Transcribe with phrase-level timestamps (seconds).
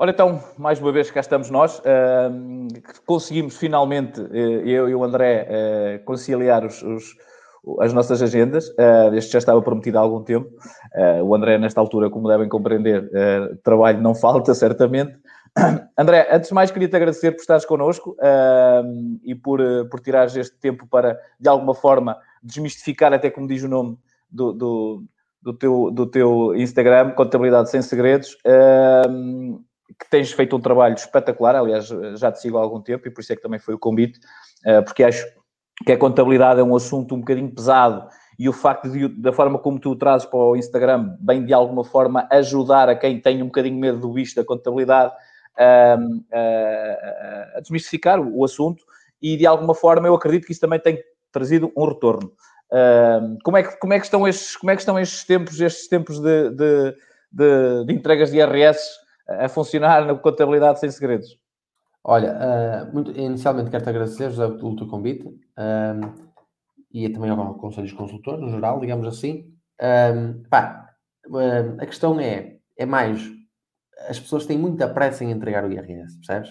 [0.00, 1.78] Ora então, mais uma vez cá estamos nós.
[1.80, 2.68] Uh,
[3.04, 7.14] conseguimos finalmente, uh, eu e o André, uh, conciliar os, os,
[7.80, 8.70] as nossas agendas.
[8.70, 10.48] Uh, este já estava prometido há algum tempo.
[11.22, 13.10] o André, nesta altura, como devem compreender,
[13.62, 15.18] trabalho não falta, certamente.
[15.98, 18.16] André, antes de mais, queria-te agradecer por estares connosco
[19.22, 19.60] e por,
[19.90, 23.98] por tirares este tempo para, de alguma forma, desmistificar, até como diz o nome
[24.30, 25.04] do, do,
[25.42, 28.38] do teu, do teu Instagram, Contabilidade Sem Segredos
[29.98, 33.20] que tens feito um trabalho espetacular, aliás, já te sigo há algum tempo e por
[33.20, 34.20] isso é que também foi o convite,
[34.64, 35.26] eh, porque acho
[35.84, 38.08] que a contabilidade é um assunto um bocadinho pesado
[38.38, 41.52] e o facto de, da forma como tu o trazes para o Instagram, bem de
[41.52, 45.12] alguma forma ajudar a quem tem um bocadinho medo do bicho da contabilidade
[45.58, 45.98] a,
[46.32, 48.84] a, a desmistificar o assunto
[49.20, 51.02] e de alguma forma eu acredito que isso também tem
[51.32, 52.32] trazido um retorno.
[53.44, 55.88] como, é que, como, é que estão estes, como é que estão estes tempos, estes
[55.88, 56.94] tempos de, de,
[57.32, 58.80] de, de entregas de IRS
[59.38, 61.38] a funcionar na contabilidade sem segredos?
[62.02, 66.30] Olha, uh, muito, inicialmente quero-te agradecer, José, pelo teu convite uh,
[66.90, 69.52] e também ao Conselho de Consultor, no geral, digamos assim.
[69.80, 70.88] Uh, pá,
[71.78, 73.22] a questão é, é mais,
[74.08, 76.50] as pessoas têm muita pressa em entregar o IRS, percebes?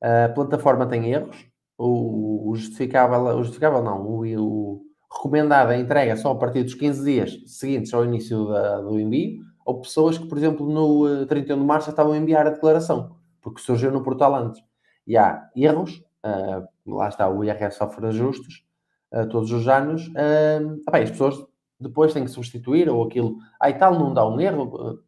[0.00, 1.36] A plataforma tem erros,
[1.78, 6.74] o, o justificável, o justificável não, o, o recomendado é entrega só a partir dos
[6.74, 11.54] 15 dias seguintes ao início da, do envio, ou pessoas que, por exemplo, no 31
[11.54, 14.62] eh, de março estavam a enviar a declaração, porque surgiu no portal antes.
[15.06, 18.64] E há erros, uh, lá está, o IRS sofre ajustes
[19.12, 20.08] uh, todos os anos.
[20.08, 21.44] Uh, as pessoas
[21.78, 25.00] depois têm que substituir, ou aquilo, e tal, não dá um erro.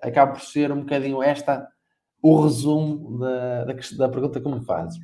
[0.00, 1.66] Acaba por ser um bocadinho esta
[2.22, 4.98] o resumo da, da, da pergunta que me fazes.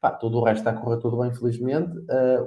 [0.00, 1.92] Pá, o resto está a correr tudo bem, felizmente.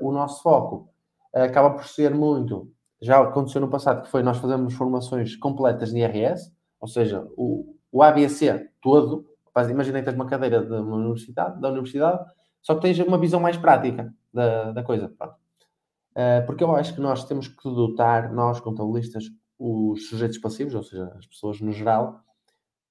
[0.01, 0.89] o nosso foco
[1.33, 5.99] acaba por ser muito já aconteceu no passado, que foi nós fazemos formações completas de
[5.99, 9.25] IRS, ou seja, o, o ABC todo,
[9.69, 12.23] imagina que tens uma cadeira de uma universidade, da universidade,
[12.61, 15.07] só que tens uma visão mais prática da, da coisa.
[15.09, 19.25] Uh, porque eu acho que nós temos que dotar, nós contabilistas,
[19.57, 22.21] os sujeitos passivos, ou seja, as pessoas no geral,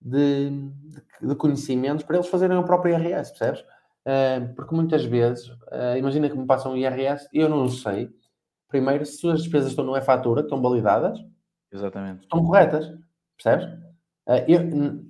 [0.00, 0.50] de,
[1.20, 3.60] de, conhecimentos para eles fazerem o próprio IRS, percebes?
[4.06, 8.10] Uh, porque muitas vezes, uh, imagina que me passam um IRS e eu não sei,
[8.68, 11.18] primeiro, se as despesas estão no e-fatura, estão validadas,
[11.72, 12.22] Exatamente.
[12.22, 12.92] estão corretas,
[13.36, 13.66] percebes?
[14.26, 14.60] Uh, eu,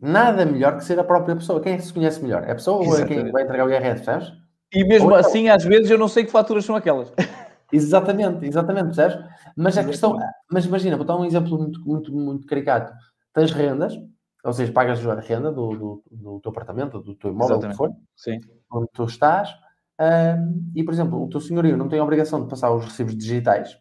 [0.00, 1.60] nada melhor que ser a própria pessoa.
[1.60, 2.44] Quem é que se conhece melhor?
[2.44, 4.32] É a pessoa ou é quem vai entregar o IRS, percebes?
[4.72, 7.12] E mesmo ou assim, então, às vezes, eu não sei que faturas são aquelas.
[7.70, 9.19] Exatamente, exatamente, percebes?
[9.54, 10.19] Mas a questão,
[10.50, 12.94] mas imagina, vou dar um exemplo muito, muito, muito caricato.
[13.34, 13.94] Tens rendas,
[14.42, 17.75] ou seja, pagas a renda do, do, do teu apartamento, do teu imóvel, o que
[17.75, 18.40] for, Sim.
[18.72, 19.54] onde tu estás,
[20.00, 23.16] um, e, por exemplo, o teu senhorio não tem a obrigação de passar os recibos
[23.16, 23.78] digitais.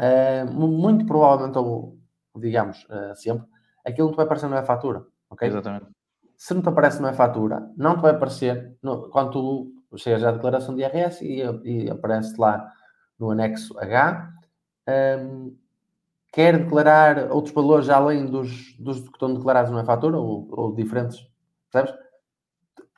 [0.00, 1.98] Uh, muito provavelmente, ou
[2.36, 3.46] digamos uh, sempre,
[3.84, 5.06] aquilo não te vai aparecer na fatura.
[5.30, 5.48] Ok?
[5.48, 5.86] Exatamente.
[6.36, 10.32] Se não te aparece na fatura, não te vai aparecer no, quando tu chegas à
[10.32, 12.70] declaração de IRS e, e aparece lá
[13.18, 14.30] no anexo H.
[14.88, 15.56] Um,
[16.32, 21.26] quer declarar outros valores além dos, dos que estão declarados na fatura ou, ou diferentes,
[21.72, 21.98] percebes?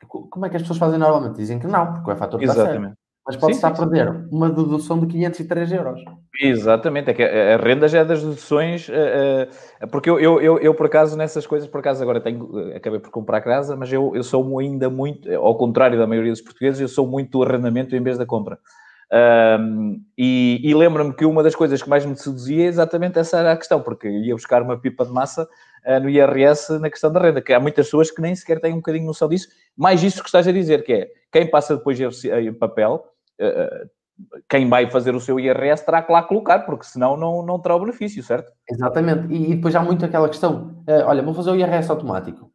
[0.07, 1.37] Como é que as pessoas fazem normalmente?
[1.37, 2.93] Dizem que não, porque o fator está certo.
[3.27, 4.29] Mas pode estar a perder sim.
[4.33, 6.01] uma dedução de 503 euros.
[6.41, 10.59] Exatamente, é que a renda já é das deduções, uh, uh, porque eu, eu, eu,
[10.59, 14.17] eu, por acaso, nessas coisas, por acaso agora tenho, acabei por comprar casa, mas eu,
[14.17, 17.95] eu sou ainda muito, ao contrário da maioria dos portugueses, eu sou muito do arrendamento
[17.95, 18.59] em vez da compra.
[19.11, 23.39] Um, e, e lembro-me que uma das coisas que mais me seduzia é exatamente essa
[23.39, 25.49] era a questão, porque ia buscar uma pipa de massa
[25.87, 28.73] uh, no IRS na questão da renda, que há muitas pessoas que nem sequer têm
[28.73, 29.49] um bocadinho noção disso.
[29.77, 33.05] Mais isso que estás a dizer, que é quem passa depois em papel,
[33.41, 33.89] uh,
[34.49, 37.77] quem vai fazer o seu IRS terá que lá colocar, porque senão não, não terá
[37.77, 38.53] o benefício, certo?
[38.71, 39.33] Exatamente.
[39.33, 42.51] E, e depois há muito aquela questão: uh, olha, vou fazer o IRS automático.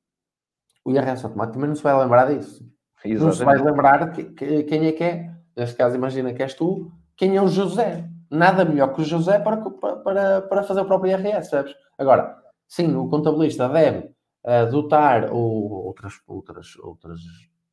[0.85, 2.63] O IRS automático também não se vai lembrar disso.
[3.05, 3.23] Exatamente.
[3.23, 5.33] Não se vai lembrar que, que, quem é que é.
[5.55, 8.09] Neste caso, imagina que és tu, quem é o José.
[8.29, 11.75] Nada melhor que o José para, para, para fazer o próprio IRS, sabes?
[11.97, 12.35] Agora,
[12.67, 14.09] sim, o contabilista deve
[14.43, 17.19] uh, dotar ou, outras, outras, outras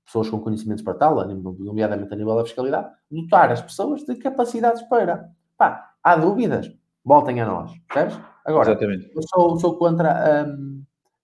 [0.05, 4.83] pessoas com conhecimentos para tal, nomeadamente a nível da fiscalidade, dotar as pessoas de capacidades
[4.83, 5.31] para.
[5.56, 6.71] Pá, há dúvidas?
[7.05, 8.21] Voltem a nós, percebes?
[8.44, 9.11] Agora, Exatamente.
[9.15, 10.83] eu sou, sou contra um,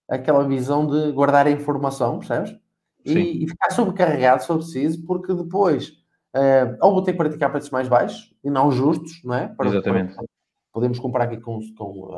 [0.09, 2.57] aquela visão de guardar a informação, percebes?
[3.05, 5.93] E, e, ficar sobrecarregado se for preciso, porque depois
[6.37, 9.49] uh, ou vou ter que praticar preços mais baixos e não justos, não é?
[9.49, 10.15] Para, Exatamente.
[10.15, 10.25] Para,
[10.73, 12.17] podemos comprar aqui com, com, com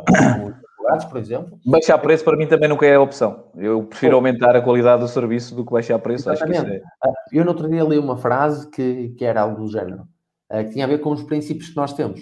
[0.89, 1.59] advogados, por exemplo.
[1.65, 3.45] Baixar preço para mim também nunca é a opção.
[3.55, 6.29] Eu prefiro aumentar a qualidade do serviço do que baixar preço.
[6.31, 6.83] Acho que é...
[7.03, 10.03] Ah, eu no outro dia li uma frase que, que era algo do género,
[10.51, 12.21] uh, que tinha a ver com os princípios que nós temos,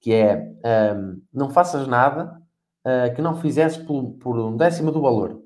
[0.00, 0.50] que é
[0.96, 2.40] um, não faças nada
[2.86, 5.42] uh, que não fizesse por, por, um décimo do valor.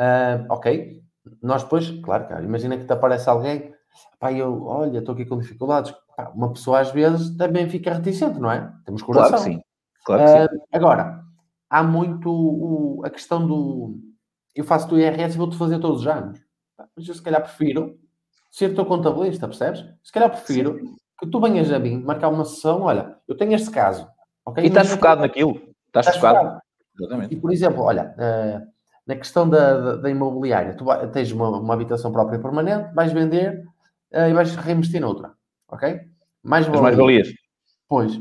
[0.00, 1.02] Uh, ok,
[1.42, 3.72] nós depois, claro, cara, imagina que te aparece alguém,
[4.18, 5.92] pá, eu, olha, estou aqui com dificuldades.
[6.16, 8.72] Pá, uma pessoa às vezes também fica reticente, não é?
[8.84, 9.30] Temos coração.
[9.30, 9.62] Claro que sim.
[10.04, 10.64] Claro que uh, sim.
[10.72, 11.24] Agora,
[11.70, 13.98] há muito o, a questão do
[14.54, 16.40] eu faço o IRS e vou-te fazer todos os anos.
[16.96, 17.96] Mas eu se calhar prefiro
[18.50, 19.84] ser teu contabilista, percebes?
[20.02, 20.96] Se calhar prefiro sim.
[21.20, 24.08] que tu venhas a mim marcar uma sessão, olha, eu tenho este caso.
[24.44, 24.64] Okay?
[24.64, 25.52] E estás focado naquilo.
[25.86, 26.38] Estás, estás focado.
[26.38, 26.62] focado.
[26.98, 27.34] Exatamente.
[27.34, 28.66] E, por exemplo, olha, uh,
[29.06, 33.12] na questão da, da, da imobiliária, tu vai, tens uma, uma, habitação própria permanente, vais
[33.12, 33.64] vender
[34.12, 35.32] e vais reinvestir noutra.
[35.68, 36.00] Ok?
[36.42, 36.82] Mais valias.
[36.82, 37.28] mais valias.
[37.88, 38.20] Pois,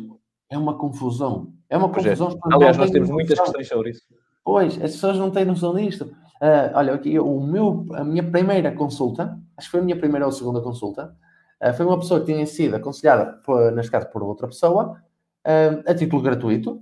[0.50, 1.54] é uma confusão.
[1.70, 2.10] É uma pois é.
[2.16, 2.40] confusão.
[2.52, 2.56] É.
[2.56, 4.04] Aliás, nós temos muitas questões sobre isso.
[4.44, 6.06] Pois, as pessoas não têm noção disto.
[6.42, 10.26] Uh, olha, aqui, o meu, a minha primeira consulta, acho que foi a minha primeira
[10.26, 11.16] ou segunda consulta,
[11.62, 15.02] uh, foi uma pessoa que tinha sido aconselhada, por, neste caso, por outra pessoa,
[15.46, 16.82] uh, a título gratuito,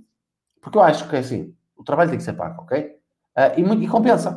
[0.60, 2.96] porque eu acho que, assim, o trabalho tem que ser pago, ok?
[3.56, 4.36] e, e compensa.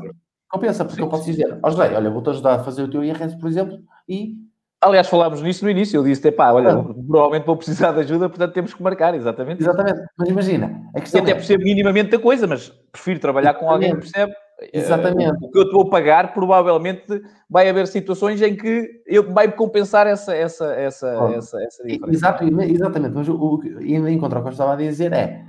[0.50, 3.04] Compensa, porque sim, eu posso dizer, ó José, olha, vou-te ajudar a fazer o teu
[3.04, 3.78] IRS, por exemplo,
[4.08, 4.36] e
[4.82, 5.98] Aliás, falámos nisso no início.
[5.98, 6.84] Eu disse, pá, olha, ah.
[6.84, 9.62] provavelmente vou precisar de ajuda, portanto temos que marcar, exatamente.
[9.62, 10.02] Exatamente.
[10.18, 11.20] Mas imagina, a questão.
[11.20, 11.36] E até é...
[11.36, 13.68] percebo minimamente a coisa, mas prefiro trabalhar exatamente.
[13.68, 14.34] com alguém que percebe.
[14.62, 15.46] Eh, exatamente.
[15.46, 20.08] O que eu estou a pagar, provavelmente vai haver situações em que eu vai compensar
[20.08, 21.34] essa, essa, essa, oh.
[21.34, 22.18] essa, essa diferença.
[22.18, 23.16] Exato, exatamente.
[23.16, 25.44] Mas o, o, indo em contra o que eu estava a dizer é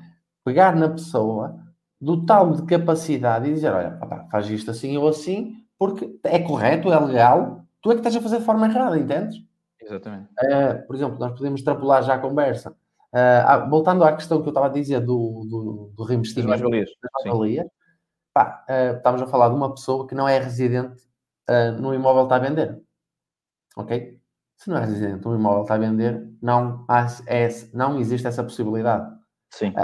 [0.45, 1.57] pegar na pessoa
[2.01, 3.97] do tal de capacidade e dizer, olha,
[4.31, 8.21] faz isto assim ou assim, porque é correto, é legal, tu é que estás a
[8.21, 9.51] fazer de forma errada, entendes?
[9.81, 10.29] Exatamente.
[10.43, 12.77] Uh, por exemplo, nós podemos extrapolar já a conversa.
[13.13, 16.91] Uh, voltando à questão que eu estava a dizer do, do, do reinvestimento das mais-valias.
[17.59, 17.69] Mais
[18.33, 21.09] pá, uh, estamos a falar de uma pessoa que não é residente
[21.81, 22.81] no imóvel que está a vender.
[23.77, 24.21] Ok?
[24.57, 28.29] Se não é residente no imóvel que está a vender, não, há, é, não existe
[28.29, 29.13] essa possibilidade.
[29.53, 29.75] Sim.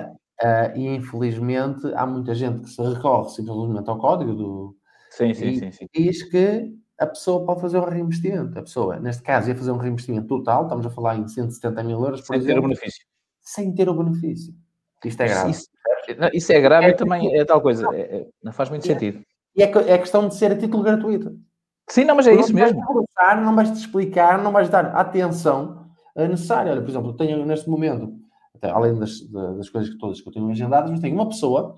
[0.77, 4.77] e infelizmente há muita gente que se recorre simplesmente ao código do.
[5.11, 5.87] Sim, sim, e sim, sim.
[5.93, 8.59] diz que a pessoa pode fazer um reinvestimento.
[8.59, 12.03] A pessoa, neste caso, ia fazer um reinvestimento total, estamos a falar em 170 mil
[12.03, 13.07] euros, por sem exemplo, ter o benefício.
[13.41, 14.55] Sem ter o benefício.
[15.05, 15.51] Isto é grave.
[15.51, 15.69] Isso,
[16.33, 18.89] isso é grave é, e também é tal coisa, é, é, não faz muito é,
[18.89, 19.23] sentido.
[19.55, 21.39] E é, é questão de ser a título gratuito.
[21.89, 22.85] Sim, não, mas é isso mesmo.
[22.85, 26.73] Conversar, não vais te explicar, não vais dar atenção necessária.
[26.73, 28.19] Olha, por exemplo, eu tenho neste momento,
[28.55, 31.77] até, além das, das coisas que todas que eu tenho agendadas, mas tenho uma pessoa,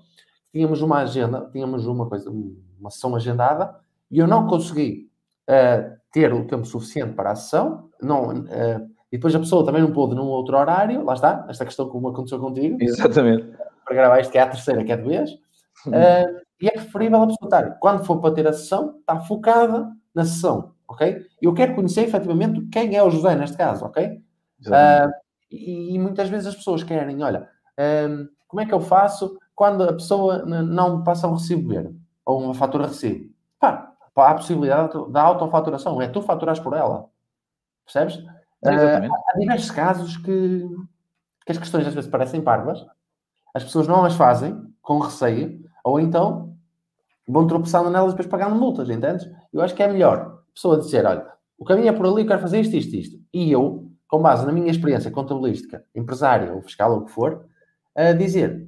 [0.51, 2.31] tínhamos uma agenda, tínhamos uma coisa,
[2.79, 3.75] uma sessão agendada,
[4.09, 5.08] e eu não consegui
[5.49, 9.81] uh, ter o tempo suficiente para a sessão, não, uh, e depois a pessoa também
[9.81, 12.77] não pôde num outro horário, lá está, esta questão como aconteceu contigo.
[12.79, 13.51] Exatamente.
[13.83, 15.31] Para gravar isto, que é a terceira, que é de vez.
[15.87, 19.89] Uh, e é preferível a pessoa estar, quando for para ter a sessão, está focada
[20.13, 21.25] na sessão, ok?
[21.41, 24.21] Eu quero conhecer efetivamente quem é o José neste caso, ok?
[24.67, 25.09] Uh,
[25.49, 27.47] e, e, muitas vezes as pessoas querem, olha,
[28.47, 32.53] como é que eu faço quando a pessoa não passa um recibo verde ou uma
[32.53, 33.33] fatura recibo?
[33.59, 33.88] Pá,
[34.21, 37.09] a possibilidade da autofaturação, é tu faturas por ela.
[37.85, 38.17] Percebes?
[38.63, 40.67] Uh, há diversos casos que,
[41.45, 42.85] que as questões às vezes parecem parvas,
[43.53, 46.57] as pessoas não as fazem com receio, ou então
[47.27, 49.27] vão tropeçando nelas e depois pagando multas, entendes?
[49.53, 51.25] Eu acho que é melhor a pessoa dizer, olha,
[51.57, 53.19] o caminho é por ali, eu quero fazer isto, isto, isto.
[53.33, 57.45] E eu, com base na minha experiência contabilística, empresária ou fiscal ou o que for,
[57.95, 58.67] a dizer,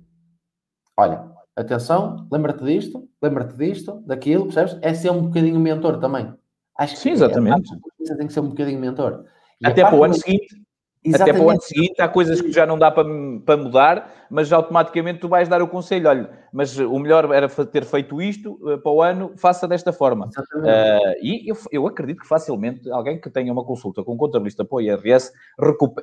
[0.97, 4.77] olha, atenção, lembra-te disto, lembra-te disto, daquilo, percebes?
[4.81, 6.33] É ser um bocadinho mentor também.
[6.77, 7.71] Acho que Sim, exatamente.
[8.09, 9.25] É, tem que ser um bocadinho mentor.
[9.61, 10.55] E Até para o ano seguinte,
[11.03, 11.31] Exatamente.
[11.31, 13.07] Até para o ano seguinte há coisas que já não dá para,
[13.43, 17.83] para mudar, mas automaticamente tu vais dar o conselho, olha, mas o melhor era ter
[17.85, 20.27] feito isto uh, para o ano, faça desta forma.
[20.27, 24.63] Uh, e eu, eu, acredito que facilmente alguém que tenha uma consulta com um contabilista
[24.63, 25.31] para o IRS,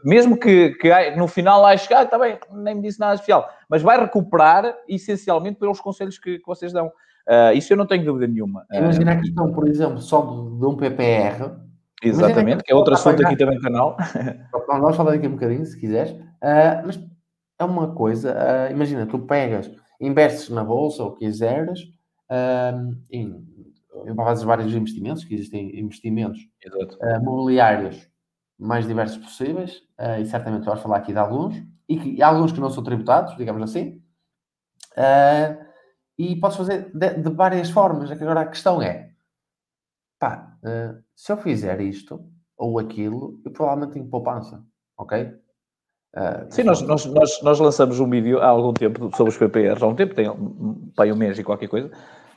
[0.04, 3.48] mesmo que, que no final lá chegar, ah, está bem, nem me disse nada especial,
[3.68, 6.88] mas vai recuperar essencialmente pelos conselhos que, que vocês dão.
[7.28, 8.66] Uh, isso eu não tenho dúvida nenhuma.
[8.72, 11.67] Imagina a questão, por exemplo, só de, de um PPR,
[12.02, 13.96] Exatamente, que é outro assunto aqui também no canal.
[14.66, 16.12] Vamos falar aqui um bocadinho, se quiseres.
[16.12, 16.98] Uh, mas
[17.58, 21.80] é uma coisa, uh, imagina, tu pegas, investes na bolsa ou quiseres,
[22.30, 23.44] uh, em,
[24.06, 28.08] em fazes vários investimentos, que existem investimentos uh, mobiliários
[28.58, 29.82] mais diversos possíveis,
[30.20, 31.54] e certamente vais falar aqui de alguns,
[31.88, 34.02] e, que, e alguns que não são tributados, digamos assim,
[36.18, 38.10] e podes fazer de, de, várias formas.
[38.10, 39.12] É agora a questão é,
[40.18, 40.47] pá,
[41.14, 42.20] se eu fizer isto
[42.56, 44.62] ou aquilo, eu provavelmente tenho poupança,
[44.96, 45.32] ok?
[46.16, 49.82] Uh, Sim, nós, nós, nós, nós, lançamos um vídeo há algum tempo sobre os PPRs,
[49.82, 51.90] há um tempo, tem um, um, mês e qualquer coisa,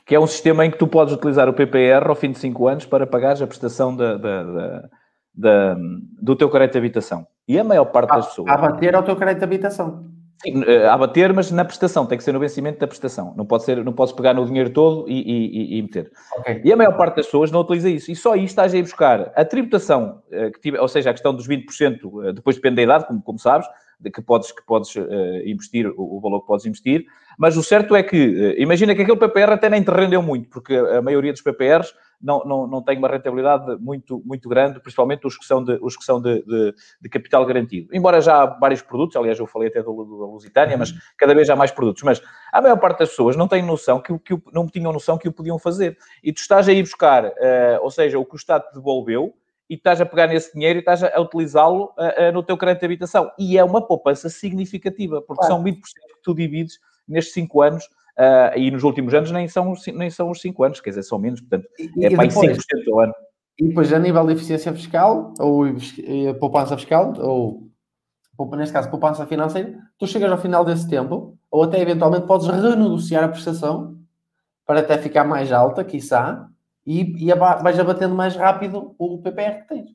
[0.04, 2.68] que é um sistema em que tu podes utilizar o PPR ao fim de 5
[2.68, 4.88] anos para pagares a prestação da, da, da,
[5.34, 5.76] da,
[6.20, 7.26] do teu crédito de habitação.
[7.48, 8.48] E a maior parte das pessoas...
[8.50, 10.11] A bater ao teu crédito de habitação.
[10.42, 13.32] Sim, eh, a bater, mas na prestação, tem que ser no vencimento da prestação.
[13.36, 16.10] Não pode ser, não podes pegar no dinheiro todo e, e, e meter.
[16.38, 16.60] Okay.
[16.64, 18.10] E a maior parte das pessoas não utiliza isso.
[18.10, 21.12] E só aí estás a ir buscar a tributação, eh, que tive, ou seja, a
[21.12, 23.66] questão dos 20%, eh, depois depende da idade, como, como sabes,
[24.00, 25.06] de que podes, que podes uh,
[25.46, 27.06] investir, o, o, valor que podes investir,
[27.38, 30.48] mas o certo é que, uh, imagina que aquele PPR até nem te rendeu muito,
[30.48, 35.26] porque a maioria dos PPRs não, não, não tem uma rentabilidade muito, muito grande, principalmente
[35.26, 37.88] os que são, de, os que são de, de, de capital garantido.
[37.92, 41.50] Embora já há vários produtos, aliás, eu falei até do, do Lusitânia, mas cada vez
[41.50, 42.02] há mais produtos.
[42.02, 45.28] Mas a maior parte das pessoas não tem noção que, que não tinham noção que
[45.28, 45.96] o podiam fazer.
[46.22, 47.32] E tu estás a ir buscar, uh,
[47.82, 49.34] ou seja, o que o Estado te devolveu,
[49.68, 52.80] e estás a pegar nesse dinheiro e estás a utilizá-lo uh, uh, no teu crédito
[52.80, 53.30] de habitação.
[53.38, 55.54] E é uma poupança significativa, porque claro.
[55.54, 57.88] são 20% que tu divides nestes 5 anos
[58.18, 61.18] Uh, e nos últimos anos nem são, nem são os 5 anos, quer dizer, são
[61.18, 62.58] menos, portanto, e, é para 5%
[62.92, 63.14] ao ano.
[63.58, 65.66] E depois, a nível de eficiência fiscal, ou
[66.38, 67.70] poupança fiscal, ou
[68.56, 73.24] neste caso, poupança financeira, tu chegas ao final desse tempo, ou até eventualmente podes renegociar
[73.24, 73.96] a prestação
[74.66, 76.48] para até ficar mais alta, quiçá,
[76.86, 79.90] e, e vais abatendo mais rápido o PPR que tens.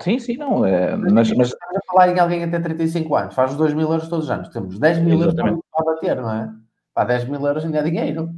[0.00, 0.64] Sim, sim, não.
[0.64, 1.48] É, mas, mas...
[1.48, 4.30] Estamos a falar em alguém até 35 anos, faz os 2 mil euros todos os
[4.30, 5.48] anos, temos 10 mil Exatamente.
[5.50, 6.63] euros para bater, não é?
[6.94, 8.30] Pá, 10 mil euros ainda é dinheiro.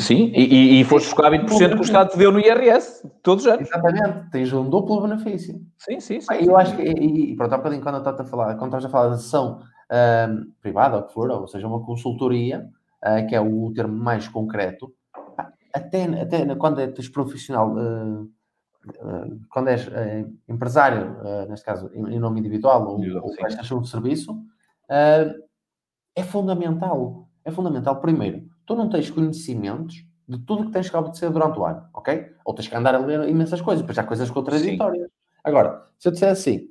[0.00, 3.52] Sim, e, e foste buscar 20% que o Estado te deu no IRS, todos os
[3.52, 3.68] anos.
[3.68, 5.60] Exatamente, tens um duplo benefício.
[5.78, 6.34] Sim, sim, sim.
[6.40, 8.88] Eu acho que, e, e pronto, há bocadinho quando estás a falar, quando estás a
[8.88, 9.60] falar de sessão
[9.90, 12.68] um, privada, ou que for, ou seja, uma consultoria,
[13.04, 14.92] uh, que é o termo mais concreto,
[15.72, 19.88] até, até quando és profissional, uh, uh, quando és
[20.48, 21.16] empresário,
[21.48, 24.36] neste caso, em, em, nome individual, ou, ou prestas um serviço,
[24.88, 28.00] é fundamental é fundamental.
[28.00, 32.32] Primeiro, tu não tens conhecimentos de tudo que tens que obedecer durante o ano, ok?
[32.44, 35.06] Ou tens que andar a ler imensas coisas, depois há coisas contraditórias.
[35.06, 35.12] Sim.
[35.44, 36.68] Agora, se eu disser assim,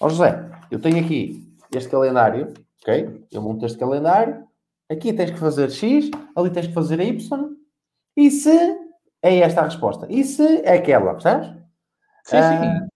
[0.00, 3.26] ó oh José, eu tenho aqui este calendário, ok?
[3.32, 4.44] Eu monto este calendário,
[4.88, 7.56] aqui tens que fazer X, ali tens que fazer Y,
[8.16, 8.50] e se
[9.22, 10.06] é esta a resposta?
[10.08, 11.48] E se é aquela, percebes?
[12.24, 12.88] Sim, ah, sim.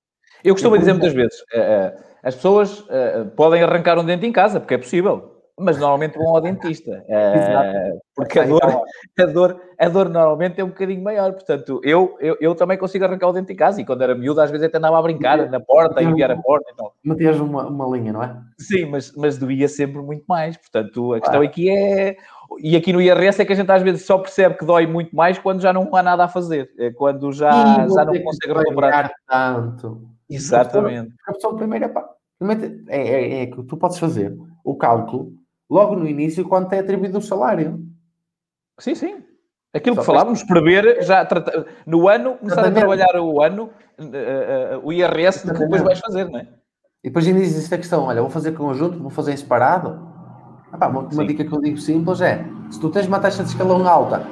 [0.45, 4.27] Eu costumo eu dizer muitas vezes, uh, uh, as pessoas uh, podem arrancar um dente
[4.27, 7.05] em casa, porque é possível mas normalmente vão ao dentista.
[7.15, 8.63] É, porque a dor,
[9.19, 11.33] a, dor, a dor normalmente é um bocadinho maior.
[11.33, 13.81] Portanto, eu, eu, eu também consigo arrancar o dente em casa.
[13.81, 16.37] E quando era miúdo, às vezes até andava a brincar na porta, a enviar a
[16.37, 16.95] porta e tal.
[17.05, 18.37] Metias uma, uma linha, não é?
[18.59, 20.57] Sim, mas, mas doía sempre muito mais.
[20.57, 21.45] Portanto, a questão ah.
[21.45, 22.17] aqui é.
[22.61, 25.15] E aqui no IRS é que a gente às vezes só percebe que dói muito
[25.15, 26.71] mais quando já não há nada a fazer.
[26.79, 29.13] É quando já, já não consegue recuperar.
[29.27, 30.03] tanto.
[30.29, 31.13] Exatamente.
[31.27, 31.91] A pessoa primeiro é,
[32.89, 35.33] é, é, é que tu podes fazer o cálculo
[35.71, 37.85] logo no início, quando é atribuído o salário.
[38.79, 39.23] Sim, sim.
[39.73, 41.27] Aquilo Só que falávamos, prever, já
[41.85, 42.79] no ano, começar Exatamente.
[42.79, 46.49] a trabalhar o ano, uh, uh, o IRS, que depois vais fazer, não é?
[47.03, 50.15] E depois ainda existe a questão, olha, vou fazer conjunto, vou fazer em separado.
[50.73, 53.51] Ah, uma, uma dica que eu digo simples é, se tu tens uma taxa de
[53.51, 54.27] escalão alta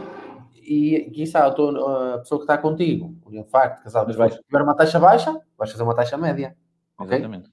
[0.56, 4.62] e, quizá a, tua, a pessoa que está contigo, o facto, casado, mas vais tiver
[4.62, 6.56] uma taxa baixa, vais fazer uma taxa média.
[7.00, 7.50] Exatamente.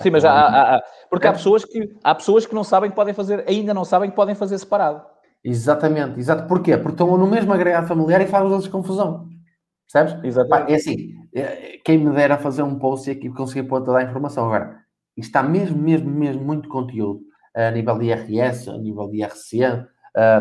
[0.00, 2.96] Sim, mas há, há, há, porque há pessoas, que, há pessoas que não sabem que
[2.96, 5.02] podem fazer, ainda não sabem que podem fazer separado.
[5.42, 6.46] Exatamente, exato.
[6.46, 6.76] Porquê?
[6.76, 9.28] Porque estão no mesmo agregado familiar e fazem eles confusão.
[9.90, 10.22] Percebes?
[10.24, 10.72] Exatamente.
[10.72, 14.02] é assim, é, quem me dera fazer um post e aqui conseguir pôr toda a
[14.02, 14.46] informação.
[14.46, 14.78] Agora,
[15.16, 17.20] está mesmo, mesmo, mesmo muito conteúdo
[17.54, 20.38] a nível de IRS, a nível de IRC, a,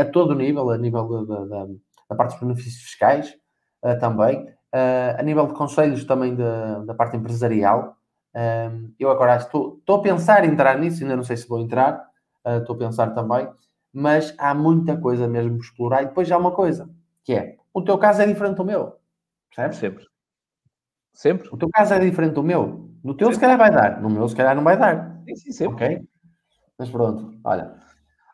[0.00, 1.66] a, todo nível, a nível da, da,
[2.10, 3.34] da parte dos benefícios fiscais
[4.00, 7.96] também, a nível de conselhos também da, da parte empresarial.
[8.36, 11.58] Um, eu agora estou, estou a pensar em entrar nisso, ainda não sei se vou
[11.58, 12.06] entrar,
[12.44, 13.48] uh, estou a pensar também,
[13.90, 16.02] mas há muita coisa mesmo por explorar.
[16.02, 16.86] E depois há uma coisa,
[17.24, 18.96] que é, o teu caso é diferente do meu,
[19.48, 19.78] percebes?
[19.78, 20.04] Sempre.
[21.14, 21.48] Sempre.
[21.50, 22.90] O teu caso é diferente do meu.
[23.02, 23.34] No teu, sempre.
[23.36, 24.02] se calhar, vai dar.
[24.02, 25.18] No meu, se calhar, não vai dar.
[25.26, 25.74] Sim, sim, sempre.
[25.86, 26.08] Ok?
[26.78, 27.74] Mas pronto, olha.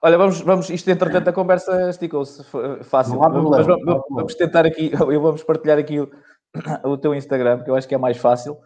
[0.03, 2.43] Olha, vamos, vamos isto entretanto a conversa esticou-se
[2.83, 3.21] fácil.
[3.21, 6.11] Problema, mas vamos, vamos, tentar aqui, eu vamos partilhar aqui o,
[6.91, 8.59] o teu Instagram, que eu acho que é mais fácil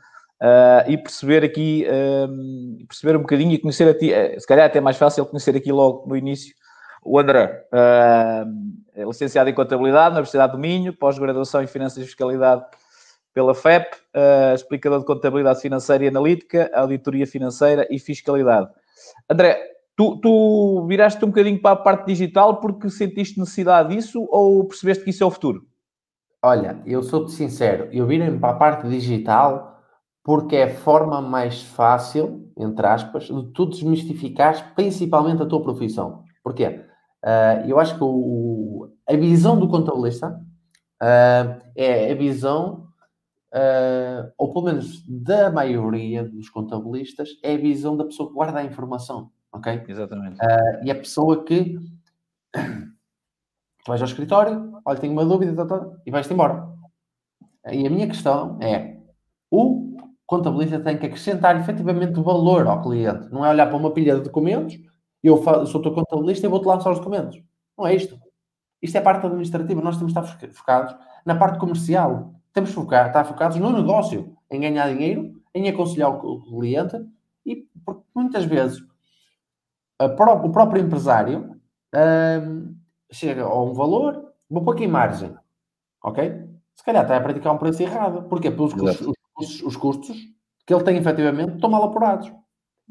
[0.43, 4.67] uh, e perceber aqui, uh, perceber um bocadinho e conhecer a ti, uh, se calhar
[4.67, 6.55] até mais fácil conhecer aqui logo no início
[7.09, 12.65] o André, é licenciado em Contabilidade na Universidade do Minho, pós-graduação em Finanças e Fiscalidade
[13.33, 13.97] pela FEP,
[14.53, 18.69] explicador de Contabilidade Financeira e Analítica, Auditoria Financeira e Fiscalidade.
[19.31, 19.57] André,
[19.97, 25.05] tu, tu viraste um bocadinho para a parte digital porque sentiste necessidade disso ou percebeste
[25.05, 25.65] que isso é o futuro?
[26.43, 29.76] Olha, eu sou-te sincero, eu virei para a parte digital
[30.27, 36.25] porque é a forma mais fácil, entre aspas, de tu desmistificar principalmente a tua profissão.
[36.43, 36.85] Porquê?
[37.25, 40.31] Uh, eu acho que o, a visão do contabilista
[41.01, 42.89] uh, é a visão
[43.55, 48.59] uh, ou pelo menos da maioria dos contabilistas, é a visão da pessoa que guarda
[48.59, 49.85] a informação, ok?
[49.87, 50.41] Exatamente.
[50.83, 51.79] E a pessoa que
[52.53, 56.69] tu vais ao escritório, olha, tenho uma dúvida, tá, tá, e vais-te embora.
[57.71, 58.97] E a minha questão é,
[59.49, 59.96] o
[60.27, 64.23] contabilista tem que acrescentar efetivamente valor ao cliente, não é olhar para uma pilha de
[64.23, 64.79] documentos,
[65.23, 67.43] eu sou teu contabilista e vou-te lançar os documentos.
[67.77, 68.19] Não é isto.
[68.81, 72.35] Isto é parte administrativa, nós temos de estar focados na parte comercial.
[72.53, 76.97] Temos de focar, estar focados no negócio, em ganhar dinheiro, em aconselhar o cliente
[77.45, 78.81] e porque muitas vezes
[80.01, 81.59] o próprio empresário
[81.95, 82.77] hum,
[83.11, 85.35] chega a um valor, vou pôr aqui margem,
[86.03, 86.45] ok?
[86.75, 88.29] Se calhar está a praticar um preço errado.
[88.29, 88.51] Porquê?
[88.51, 90.17] Pelos custos, os, os, custos
[90.67, 92.33] que ele tem efetivamente estão mal apurados.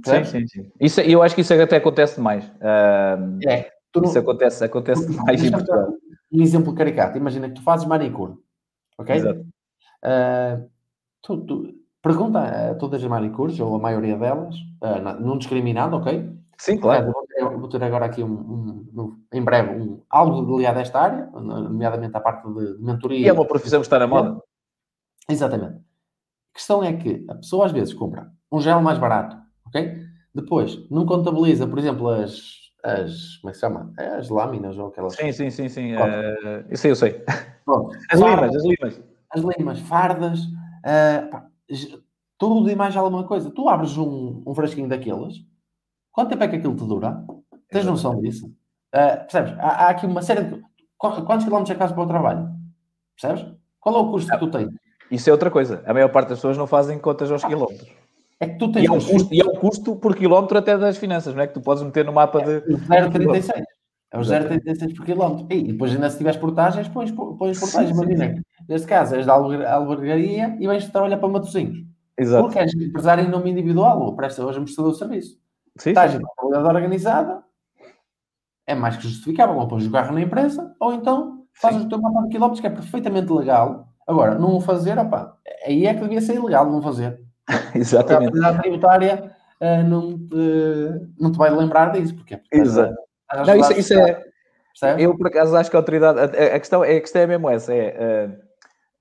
[0.06, 0.72] Sim, sim, sim.
[0.80, 2.46] Isso, eu acho que isso até acontece demais.
[2.46, 3.72] Uh, é.
[3.96, 4.04] Não...
[4.04, 5.94] Isso acontece, acontece demais em Portugal.
[6.32, 7.18] Um exemplo caricato.
[7.18, 8.34] Imagina que tu fazes manicure,
[8.98, 9.16] ok?
[9.16, 9.40] Exato.
[10.04, 10.70] Uh,
[11.22, 16.30] tu, tu, pergunta a todas as manicures, ou a maioria delas, uh, não discriminado, ok?
[16.58, 17.12] Sim, claro.
[17.12, 20.82] Vou ter, vou ter agora aqui um, um, um, em breve um, algo ligado a
[20.82, 23.20] esta área, nomeadamente à parte de mentoria.
[23.20, 24.42] E é uma profissão que está na moda.
[25.30, 25.80] Exatamente.
[26.56, 29.36] A questão é que a pessoa às vezes compra um gel mais barato,
[29.68, 30.00] ok?
[30.34, 33.94] Depois, não contabiliza, por exemplo, as, as como é que se chama?
[33.98, 35.16] As lâminas ou aquelas...
[35.16, 35.96] Sim, sim, sim, sim.
[35.96, 37.22] Uh, isso aí eu sei.
[37.66, 37.94] Pronto.
[38.10, 39.04] As fardas, limas, as limas.
[39.32, 41.46] As limas, fardas, uh, pá,
[42.38, 43.52] tudo e mais alguma coisa.
[43.52, 45.46] Tu abres um, um frasquinho daqueles,
[46.10, 47.22] quanto tempo é que aquilo te dura?
[47.70, 48.48] Tens noção disso?
[48.96, 49.52] Uh, percebes?
[49.60, 50.64] Há, há, aqui uma série de...
[50.98, 52.50] Quantos quilómetros é que fazes para o trabalho?
[53.20, 53.54] Percebes?
[53.82, 54.85] Qual é o custo que tu tens?
[55.10, 55.84] Isso é outra coisa.
[55.86, 57.90] A maior parte das pessoas não fazem contas aos quilómetros.
[58.40, 60.78] É que tu tens e, é um custo, e é um custo por quilómetro até
[60.78, 61.48] das finanças, não é?
[61.48, 62.56] Que tu podes meter no mapa de.
[62.56, 63.64] É 0,36.
[64.12, 65.48] É o 0,36 por quilómetro.
[65.50, 67.92] E depois, ainda se tiveres portagens, pões, pões portagens.
[67.92, 71.86] Imagina, neste caso, és da albergaria e vais trabalhar para Matosinhos.
[72.18, 72.44] Exato.
[72.44, 75.38] Porque és empresário em nome individual ou presta hoje prestador de serviço.
[75.78, 77.44] Sim, Estás em qualidade organizada,
[78.66, 79.58] é mais que justificável.
[79.58, 81.88] Ou pões o carro na empresa, ou então fazes sim.
[81.88, 83.90] o teu mapa de quilómetros, que é perfeitamente legal.
[84.08, 87.20] Agora, não o fazer, opa, aí é que devia ser ilegal não fazer.
[87.74, 88.44] Exatamente.
[88.44, 92.96] A tributária uh, não, te, não te vai lembrar disso, porque, porque Exato.
[93.46, 94.24] Não, isso, isso é.
[94.80, 95.04] Percebe?
[95.04, 96.20] Eu, por acaso, acho que a autoridade.
[96.20, 97.74] A, a, questão, a questão é mesmo essa.
[97.74, 98.30] É,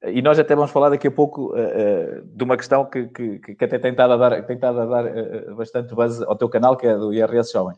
[0.03, 3.39] uh, e nós até vamos falar daqui a pouco uh, de uma questão que, que,
[3.39, 6.77] que até tem estado a dar, tem estado a dar bastante base ao teu canal,
[6.77, 7.77] que é do IRS Jovem.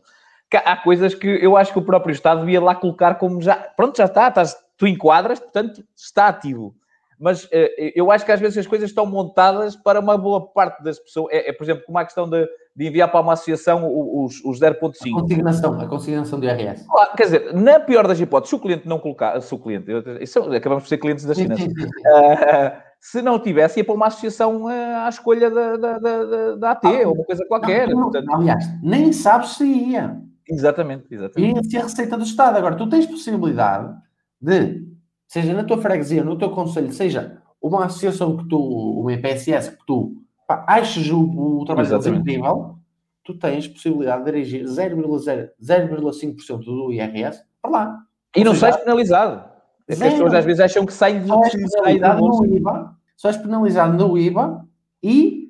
[0.53, 3.55] Há coisas que eu acho que o próprio Estado devia lá colocar como já.
[3.55, 6.73] Pronto, já está, estás, tu enquadras, portanto, está ativo
[7.19, 7.49] mas uh,
[7.95, 11.33] eu acho que às vezes as coisas estão montadas para uma boa parte das pessoas.
[11.33, 13.89] É, é por exemplo, como a questão de, de, enviar para uma associação
[14.23, 15.17] os, os 0.5.
[15.17, 16.85] A consignação, a consignação do IRS.
[16.87, 19.91] Claro, quer dizer, na pior das hipóteses, se o cliente não colocar, se o cliente,
[20.21, 24.65] isso, acabamos por ser clientes das finanças, uh, se não tivesse, ia para uma associação
[24.65, 27.87] uh, à escolha da, da, da, da AT ah, ou uma coisa qualquer.
[27.87, 28.31] Não, portanto...
[28.31, 30.21] Aliás, nem sabes se ia.
[30.47, 31.55] Exatamente, exatamente.
[31.55, 32.57] Ia ser a receita do Estado.
[32.57, 33.93] Agora, tu tens possibilidade
[34.39, 34.96] de
[35.27, 39.85] seja na tua freguesia, no teu conselho, seja uma associação que tu, uma IPSS que
[39.85, 40.15] tu
[40.47, 42.77] pá, aches o, o trabalho incrível,
[43.23, 47.99] tu tens possibilidade de dirigir 0,5% do IRS para lá.
[48.35, 49.57] E não sais penalizado.
[49.87, 53.29] É as pessoas às vezes acham que saem de só és penalizado no IVA, só
[53.29, 54.65] és penalizado no IVA
[55.01, 55.49] e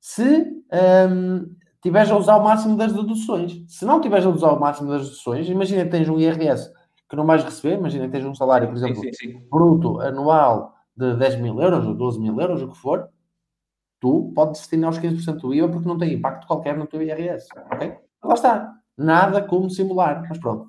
[0.00, 0.46] se
[1.10, 3.62] um, tiveres a usar o máximo das deduções.
[3.68, 6.72] Se não tiveres a usar o máximo das deduções, imagina que tens um IRS
[7.14, 9.46] que não vais receber, imagina que tens um salário, por exemplo, sim, sim, sim.
[9.50, 13.08] bruto anual de 10 mil euros ou 12 mil euros, o que for,
[14.00, 17.46] tu podes destinar os 15% do IVA porque não tem impacto qualquer no teu IRS,
[17.72, 17.94] ok?
[18.22, 18.72] Lá está.
[18.96, 20.66] Nada como simular, mas pronto.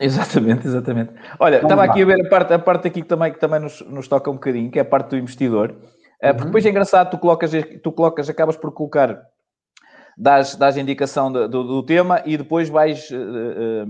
[0.00, 1.12] Exatamente, exatamente.
[1.38, 3.80] Olha, estava aqui a ver a parte, a parte aqui que também, que também nos,
[3.82, 5.74] nos toca um bocadinho, que é a parte do investidor.
[6.20, 6.34] Eh, uhum.
[6.34, 7.50] Porque depois é engraçado, tu colocas,
[7.82, 9.22] tu colocas, acabas por colocar,
[10.16, 13.86] das das indicação do, do, do tema e depois vais uh, uh,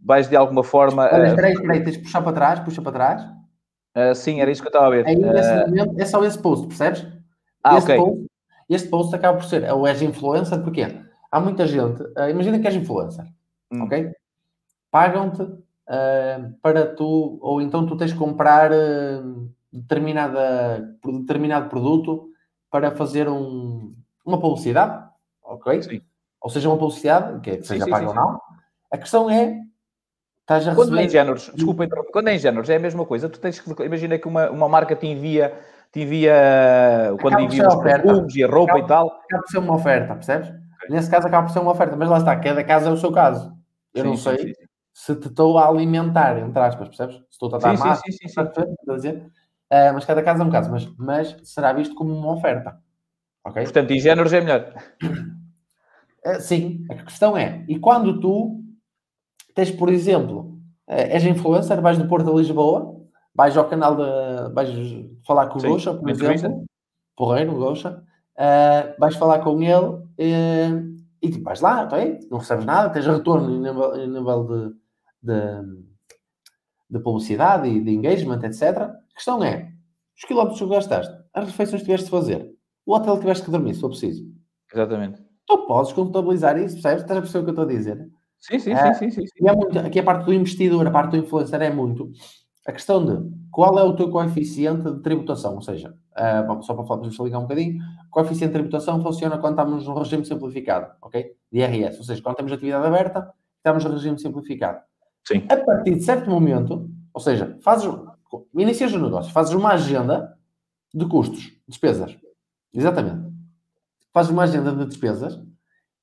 [0.00, 1.08] vais de alguma forma.
[1.12, 3.22] Olha, espera aí, espera aí, tens de puxar para trás, puxa para trás.
[3.96, 5.06] Uh, sim, era isso que eu estava a ver.
[5.06, 5.68] Aí, uh...
[5.68, 7.06] momento, é só esse post, percebes?
[7.64, 8.04] Ah, este ok.
[8.04, 8.26] Post,
[8.68, 11.00] este post acaba por ser, ou és influencer, porquê?
[11.30, 13.24] Há muita gente, uh, imagina que és influencer,
[13.72, 13.82] hum.
[13.82, 14.12] ok?
[14.90, 15.46] Pagam-te
[16.60, 18.70] para tu, ou então tu tens de comprar
[19.72, 22.30] determinada, determinado produto
[22.70, 25.08] para fazer um, uma publicidade,
[25.42, 25.82] ok?
[25.82, 26.02] Sim.
[26.40, 28.40] Ou seja, uma publicidade, que, é, que seja sim, paga sim, ou não.
[28.90, 29.58] A questão é
[30.48, 33.28] Estás a quando é em géneros, desculpa, quando é em géneros é a mesma coisa.
[33.28, 35.52] Tu tens que, imagina que uma, uma marca te envia,
[35.92, 39.06] te envia quando envia os perfumes e a roupa acaba, e tal.
[39.08, 40.48] Acaba por ser uma oferta, percebes?
[40.48, 40.88] Okay.
[40.88, 43.12] Nesse caso acaba por ser uma oferta, mas lá está, cada caso é o seu
[43.12, 43.52] caso.
[43.92, 44.66] Eu sim, não sei sim, sim.
[44.94, 47.16] se te estou a alimentar, entre aspas, percebes?
[47.16, 48.94] Se estou a tratar sim, sim, sim, sim, sim.
[48.94, 49.16] dizer?
[49.70, 52.78] Uh, mas cada caso é um caso, mas, mas será visto como uma oferta.
[53.46, 53.64] Okay?
[53.64, 54.72] Portanto, e géneros é melhor.
[56.24, 58.57] Uh, sim, a questão é, e quando tu
[59.58, 62.96] tens, por exemplo, uh, és influencer, vais do Porto a Lisboa,
[63.34, 64.54] vais ao canal de.
[64.54, 64.70] vais
[65.26, 66.64] falar com o Gosha, por exemplo,
[67.16, 68.00] porreiro, Gosha,
[69.00, 69.98] vais falar com ele
[71.20, 72.20] e tipo, vais lá, okay?
[72.30, 74.76] não recebes nada, tens retorno em nível, em nível de,
[75.20, 75.82] de,
[76.90, 78.62] de, publicidade e de engagement, etc.
[78.78, 79.72] A questão é,
[80.16, 82.48] os quilómetros que gastaste, as refeições que tiveste de fazer,
[82.86, 84.24] o hotel que tiveste que dormir, se for preciso.
[84.72, 85.20] Exatamente.
[85.44, 87.02] Tu podes contabilizar isso, percebes?
[87.02, 88.17] Estás a perceber o que eu estou a dizer?
[88.40, 89.44] Sim, sim, é, sim, sim, sim.
[89.44, 92.10] E é muito, aqui a parte do investidor, a parte do influencer é muito
[92.66, 96.84] a questão de qual é o teu coeficiente de tributação, ou seja, uh, só para
[96.84, 100.92] falar, para explicar um bocadinho, o coeficiente de tributação funciona quando estamos no regime simplificado,
[101.00, 101.32] ok?
[101.50, 104.80] De IRS, ou seja, quando temos atividade aberta, estamos no regime simplificado.
[105.26, 105.46] Sim.
[105.48, 107.90] A partir de certo momento, ou seja, fazes,
[108.54, 110.36] inicias o negócio, fazes uma agenda
[110.94, 112.18] de custos, despesas.
[112.72, 113.32] Exatamente.
[114.12, 115.40] Fazes uma agenda de despesas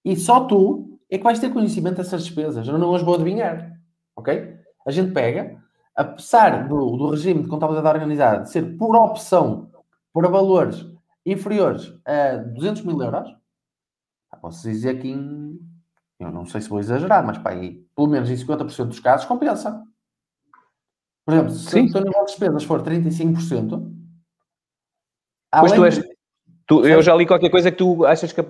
[0.04, 2.68] e só tu é que vais ter conhecimento dessas despesas.
[2.68, 3.80] Eu não as vou adivinhar,
[4.15, 4.56] ok?
[4.86, 5.63] A gente pega
[5.96, 9.72] apesar do, do regime de contabilidade organizada ser por opção
[10.13, 10.86] para valores
[11.26, 13.34] inferiores a 200 mil euros,
[14.41, 15.60] posso dizer que em,
[16.20, 19.26] eu não sei se vou exagerar, mas pá, aí, pelo menos em 50% dos casos
[19.26, 19.84] compensa.
[21.26, 21.88] Por exemplo, se Sim.
[21.88, 23.91] o teu nível de despesas for 35%,
[25.60, 26.00] pois tu és,
[26.67, 28.41] tu, eu já li qualquer coisa que tu achas que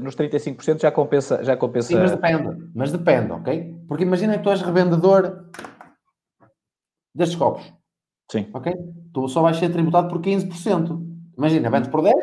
[0.00, 1.88] nos 35% já compensa, já compensa.
[1.88, 3.74] Sim, mas depende, mas depende, ok?
[3.88, 5.50] Porque imagina que tu és revendedor
[7.14, 7.72] destes copos.
[8.30, 8.48] Sim.
[8.52, 8.72] Ok?
[9.12, 11.00] Tu só vais ser tributado por 15%.
[11.36, 12.14] Imagina, vendes por 10,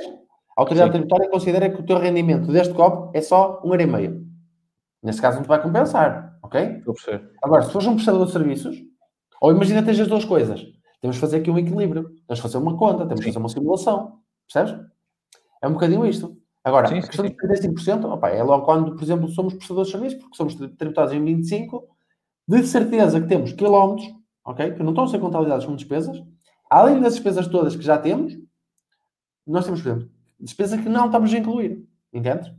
[0.58, 0.98] a autoridade Sim.
[1.00, 4.24] tributária considera que o teu rendimento deste copo é só 1,5€.
[5.04, 6.82] Nesse caso não te vai compensar, ok?
[7.42, 8.78] Agora, se fores um prestador de serviços,
[9.42, 10.64] ou imagina que tens as duas coisas,
[11.02, 13.50] temos de fazer aqui um equilíbrio, temos de fazer uma conta, temos de fazer uma
[13.50, 14.20] simulação,
[14.52, 14.80] percebes?
[15.64, 16.38] É um bocadinho isto.
[16.64, 17.32] Agora, sim, a questão sim.
[17.32, 21.12] de 35%, opa, é logo quando, por exemplo, somos prestadores de serviços, porque somos tributados
[21.12, 21.82] em 25%,
[22.48, 24.14] de certeza que temos quilómetros
[24.46, 24.74] ok?
[24.74, 26.22] Que não estão a ser contabilizadas como despesas.
[26.70, 28.38] Além das despesas todas que já temos,
[29.46, 31.88] nós temos, por exemplo, despesas que não estamos a incluir.
[32.12, 32.52] Entendes?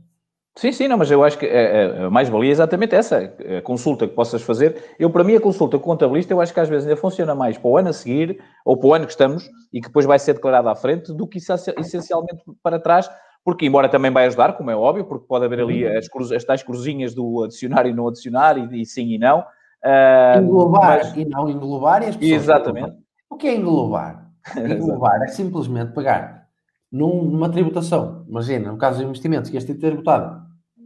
[0.57, 4.07] Sim, sim, não, mas eu acho que a, a mais-valia é exatamente essa, a consulta
[4.07, 4.95] que possas fazer.
[4.97, 7.35] Eu, para mim, a consulta com o contabilista, eu acho que às vezes ainda funciona
[7.35, 10.05] mais para o ano a seguir, ou para o ano que estamos, e que depois
[10.05, 13.09] vai ser declarado à frente, do que essencialmente para trás,
[13.43, 15.97] porque embora também vai ajudar, como é óbvio, porque pode haver ali uhum.
[15.97, 19.43] as, cruz, as tais cruzinhas do adicionar e não adicionar, e, e sim e não,
[19.85, 21.15] Uh, englobar mas...
[21.15, 22.41] e não englobar e as pessoas.
[22.41, 22.97] Exatamente.
[23.29, 24.31] O que é englobar?
[24.57, 26.47] Englobar é simplesmente pegar
[26.91, 30.44] num, numa tributação, imagina, no caso de investimentos, que este é tributado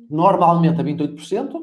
[0.10, 1.54] normalmente a 28%,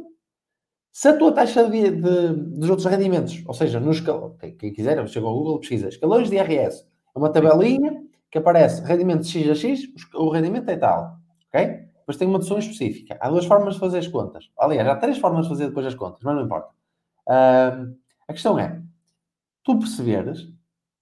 [0.93, 5.07] se a tua taxa de, de, dos outros rendimentos, ou seja, no escalão, quem quiser,
[5.09, 9.51] chega ao Google, pesquisa, escalões de IRS, é uma tabelinha que aparece rendimento de X
[9.51, 9.81] a X,
[10.15, 11.87] o rendimento é tal, ok?
[11.99, 13.19] Depois tem uma dedução específica.
[13.21, 14.49] Há duas formas de fazer as contas.
[14.59, 16.69] Aliás, há três formas de fazer depois as contas, mas não importa.
[17.27, 17.97] Uh,
[18.29, 18.81] a questão é,
[19.65, 20.49] tu perceberes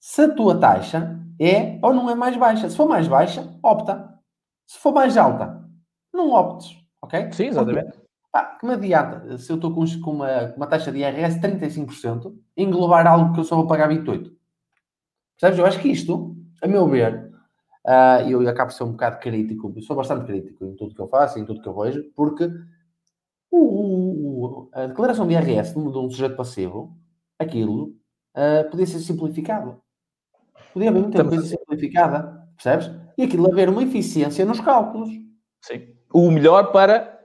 [0.00, 2.68] se a tua taxa é ou não é mais baixa.
[2.68, 4.18] Se for mais baixa, opta.
[4.66, 5.62] Se for mais alta,
[6.12, 6.83] não optes.
[7.04, 7.32] Ok?
[7.32, 7.98] Sim, exatamente.
[8.32, 12.34] Pá, que me adianta, se eu estou com, uma, uma, taxa de IRS de 35%,
[12.56, 14.32] englobar algo que eu só vou pagar 28%.
[15.38, 15.58] Percebes?
[15.58, 17.30] Eu acho que isto, a meu ver,
[17.86, 21.08] uh, eu acabo de ser um bocado crítico, sou bastante crítico em tudo que eu
[21.08, 22.50] faço, em tudo que eu vejo, porque
[23.50, 26.96] o, o, a declaração de IRS de um sujeito passivo,
[27.38, 27.94] aquilo
[28.34, 29.80] uh, podia ser simplificado.
[30.72, 31.38] Podia haver muita Também.
[31.38, 32.90] coisa simplificada, percebes?
[33.16, 35.10] E aquilo haver uma eficiência nos cálculos.
[35.60, 35.93] Sim.
[36.14, 37.18] O melhor para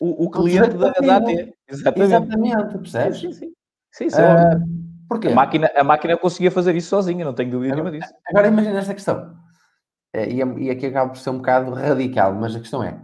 [0.00, 1.54] o, o cliente da, da AT.
[1.68, 2.02] Exatamente.
[2.02, 3.20] Exatamente, percebes?
[3.20, 3.52] Sim, sim.
[3.92, 4.10] sim.
[4.10, 4.60] sim uh,
[5.08, 5.28] porquê?
[5.28, 8.12] A máquina, a máquina conseguia fazer isso sozinha, não tenho dúvida nenhuma disso.
[8.26, 9.36] Agora imagina esta questão.
[10.12, 13.00] E, e aqui acaba por ser um bocado radical, mas a questão é: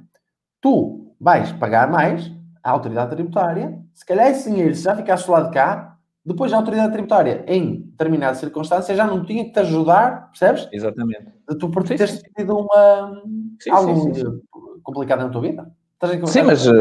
[0.61, 2.31] tu vais pagar mais
[2.63, 5.97] a autoridade tributária, se calhar esse dinheiro, se já ficasse lá de cá,
[6.27, 10.69] depois a autoridade tributária, em determinadas circunstâncias, já não tinha que te ajudar, percebes?
[10.73, 11.33] Exatamente.
[11.59, 13.23] Tu por teres tido uma,
[13.63, 14.43] sim, algo sim, sim.
[14.89, 15.71] Complicado na tua vida.
[16.27, 16.75] Sim, mas uh,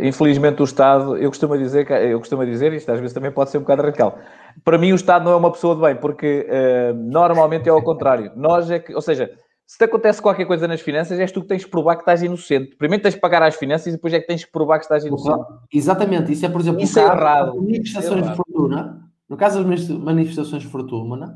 [0.00, 3.58] infelizmente o Estado, eu costumo dizer, eu costumo dizer, isto às vezes também pode ser
[3.58, 4.18] um bocado radical.
[4.64, 7.82] Para mim o Estado não é uma pessoa de bem, porque uh, normalmente é ao
[7.82, 8.32] contrário.
[8.34, 9.30] Nós é que, ou seja,
[9.66, 12.22] se te acontece qualquer coisa nas finanças, és tu que tens que provar que estás
[12.22, 12.76] inocente.
[12.76, 15.04] Primeiro tens que pagar as finanças e depois é que tens que provar que estás
[15.04, 15.44] inocente.
[15.70, 17.56] Exatamente, isso é, por exemplo, isso é errado.
[17.56, 19.10] manifestações é de fortuna.
[19.28, 21.26] No caso das manifestações de fortuna,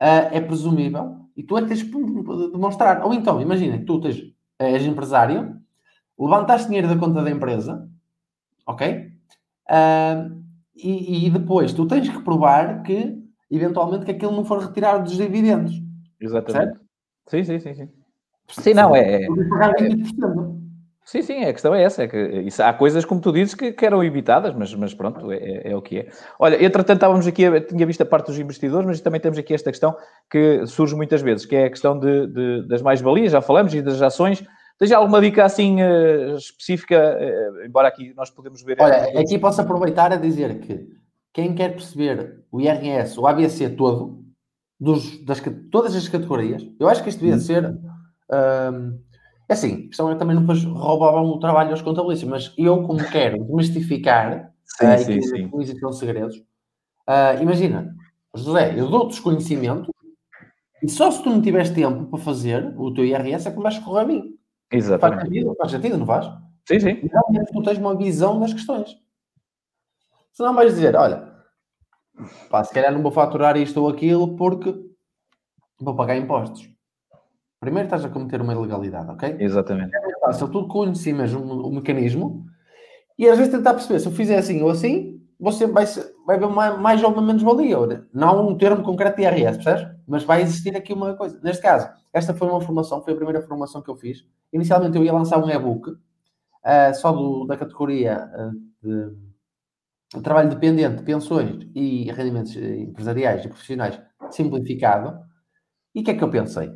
[0.00, 1.90] uh, é presumível e tu é que tens que
[2.52, 3.04] demonstrar.
[3.04, 4.22] Ou então, imagina tu tens,
[4.58, 5.60] és empresário,
[6.18, 7.88] levantaste dinheiro da conta da empresa,
[8.66, 9.12] ok?
[9.68, 10.42] Uh,
[10.74, 13.16] e, e, depois tu tens que provar que
[13.50, 15.74] eventualmente, que aquilo não for retirado dos dividendos.
[16.20, 16.64] Exatamente.
[16.64, 16.80] Certo?
[17.28, 17.88] Sim, sim, sim, sim.
[18.48, 19.24] Sim, não, é.
[19.24, 19.26] é,
[21.06, 23.70] Sim, sim, a questão é essa, é que isso, há coisas, como tu dizes, que,
[23.70, 26.08] que eram evitadas, mas, mas pronto, é, é, é, o que é.
[26.36, 29.70] Olha, entretanto, estávamos aqui, tinha visto a parte dos investidores, mas também temos aqui esta
[29.70, 29.96] questão
[30.28, 33.80] que surge muitas vezes, que é a questão de, de das mais-valias, já falamos, e
[33.80, 34.42] das ações.
[34.80, 38.76] Tens alguma dica assim uh, específica, uh, embora aqui nós podemos ver...
[38.80, 40.88] Olha, aqui posso aproveitar a dizer que
[41.32, 44.24] quem quer perceber o IRS, o ABC todo,
[44.78, 45.40] dos, das,
[45.70, 47.38] todas as categorias, eu acho que isto devia hum.
[47.38, 47.64] ser...
[48.28, 49.06] Uh,
[49.48, 53.04] é assim, a questão é também depois roubavam o trabalho aos contabilistas, mas eu, como
[53.10, 55.50] quero desmistificar, sim, uh, sim, sim.
[55.52, 56.36] não existem segredos,
[57.08, 57.94] uh, imagina,
[58.34, 59.88] José, eu dou-te os conhecimentos
[60.82, 63.78] e só se tu não tiveres tempo para fazer o teu IRS é que vais
[63.78, 64.36] correr a mim.
[64.70, 65.20] Exatamente.
[65.20, 66.26] Faz sentido, faz sentido, não faz?
[66.66, 67.00] Sim, sim.
[67.02, 68.90] E realmente tu tens uma visão das questões.
[70.32, 71.32] Se não vais dizer, olha,
[72.50, 74.74] pá, se calhar não vou faturar isto ou aquilo porque
[75.80, 76.68] vou pagar impostos.
[77.60, 79.36] Primeiro estás a cometer uma ilegalidade, ok?
[79.40, 79.96] Exatamente.
[79.96, 82.46] É fácil, tu conheces o, o mecanismo
[83.18, 85.86] e às vezes tentar perceber se eu fizer assim ou assim, você vai,
[86.26, 88.06] vai ver mais, mais ou menos valia.
[88.12, 89.96] Não um termo concreto de IRS, percebes?
[90.06, 91.38] Mas vai existir aqui uma coisa.
[91.42, 94.24] Neste caso, esta foi uma formação, foi a primeira formação que eu fiz.
[94.52, 99.16] Inicialmente eu ia lançar um e-book uh, só do, da categoria uh,
[100.14, 105.18] de trabalho dependente, pensões e rendimentos eh, empresariais e profissionais simplificado.
[105.94, 106.70] E o que é que eu pensei?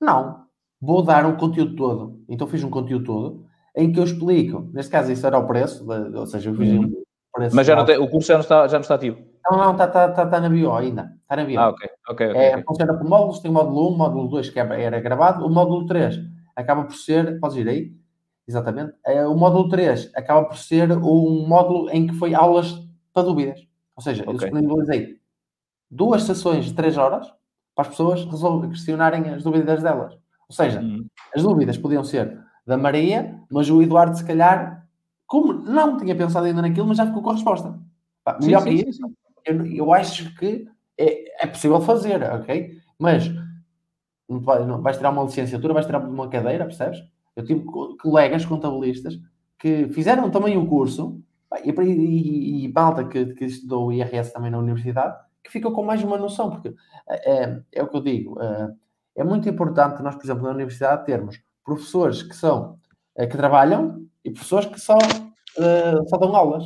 [0.00, 0.44] Não.
[0.80, 2.24] Vou dar um conteúdo todo.
[2.28, 4.68] Então fiz um conteúdo todo em que eu explico.
[4.72, 6.84] Neste caso, isso era o preço, ou seja, eu fiz uhum.
[6.84, 7.54] um preço.
[7.54, 9.18] Mas já não tem, o curso já não, está, já não está ativo?
[9.48, 11.12] Não, não, está, está, está, está na bio ainda.
[11.22, 11.60] Está na bio.
[11.60, 11.88] Ah, ok.
[12.10, 12.64] okay, okay, é, okay.
[12.66, 13.40] Funciona por módulos.
[13.40, 15.46] Tem o módulo 1, módulo 2 que é, era gravado.
[15.46, 16.18] O módulo 3
[16.54, 17.38] acaba por ser.
[17.40, 17.92] Podes ir aí?
[18.46, 18.92] Exatamente.
[19.04, 22.74] É, o módulo 3 acaba por ser um módulo em que foi aulas
[23.12, 23.60] para dúvidas.
[23.96, 24.34] Ou seja, okay.
[24.34, 25.16] eu disponibilizei
[25.90, 27.32] duas sessões de 3 horas
[27.74, 28.24] para as pessoas
[28.68, 30.14] questionarem as dúvidas delas.
[30.48, 31.06] Ou seja, uhum.
[31.34, 34.86] as dúvidas podiam ser da Maria, mas o Eduardo, se calhar,
[35.26, 37.78] como não tinha pensado ainda naquilo, mas já ficou com a resposta.
[38.24, 39.00] Pá, melhor sim, que isso,
[39.44, 42.78] eu, eu, acho que é, é, possível fazer, ok?
[42.98, 43.28] Mas
[44.28, 47.00] não, não, vais tirar uma licenciatura, vais tirar uma cadeira, percebes?
[47.34, 47.64] Eu tive
[48.00, 49.18] colegas contabilistas
[49.58, 51.20] que fizeram também o curso
[51.64, 55.82] e, e, e malta que, que estudou o IRS também na universidade que ficam com
[55.82, 56.74] mais uma noção, porque
[57.08, 58.70] é, é, é o que eu digo, é,
[59.16, 62.78] é, muito importante nós, por exemplo, na universidade termos professores que são
[63.16, 64.98] é, que trabalham e professores que só,
[66.08, 66.64] só dão aulas.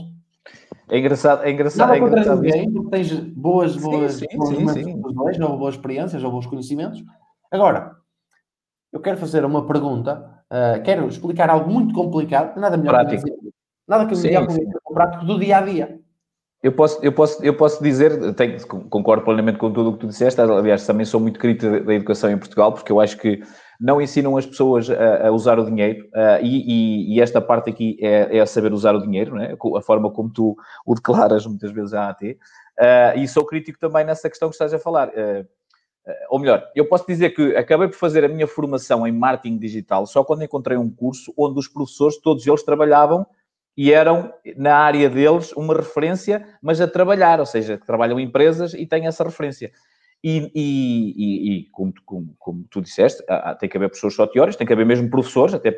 [0.91, 1.89] É engraçado, é engraçado.
[1.89, 5.43] Nada é engraçado ninguém, porque tens boas, boas, sim, sim, boas sim, sim.
[5.43, 7.03] ou boas experiências, ou bons conhecimentos.
[7.51, 7.97] Agora,
[8.93, 13.25] eu quero fazer uma pergunta, uh, quero explicar algo muito complicado, nada melhor prático.
[13.25, 13.51] que
[13.89, 16.01] nada que eu me prático do dia a dia.
[16.65, 20.07] Eu posso, eu posso, eu posso dizer, tenho, concordo plenamente com tudo o que tu
[20.07, 23.43] disseste, aliás, também sou muito crítico da educação em Portugal, porque eu acho que
[23.79, 27.99] não ensinam as pessoas a, a usar o dinheiro, uh, e, e, esta parte aqui
[28.01, 29.55] é, é saber usar o dinheiro, né?
[29.77, 34.03] a forma como tu o declaras muitas vezes à AT, uh, e sou crítico também
[34.03, 35.09] nessa questão que estás a falar.
[35.09, 35.47] Uh,
[36.31, 40.07] ou melhor, eu posso dizer que acabei por fazer a minha formação em marketing digital
[40.07, 43.27] só quando encontrei um curso onde os professores, todos eles trabalhavam
[43.77, 48.25] e eram, na área deles, uma referência, mas a trabalhar, ou seja, que trabalham em
[48.25, 49.73] empresas e têm essa referência.
[50.23, 53.23] E, e, e, e como, como, como, tu disseste,
[53.59, 55.77] tem que haver pessoas só teóricas, tem que haver mesmo professores, até,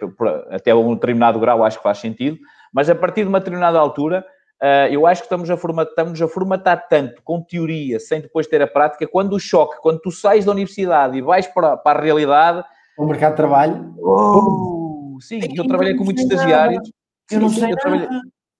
[0.51, 2.39] até um determinado grau acho que faz sentido,
[2.73, 4.25] mas a partir de uma determinada altura,
[4.63, 8.47] uh, eu acho que estamos a, formatar, estamos a formatar tanto com teoria, sem depois
[8.47, 11.99] ter a prática, quando o choque, quando tu sais da universidade e vais para, para
[11.99, 12.63] a realidade...
[12.97, 13.95] O mercado de trabalho...
[13.99, 16.89] Oh, sim, eu trabalhei com muitos estagiários
[17.31, 17.73] eu não sei.
[17.73, 18.09] Eu trabalhei,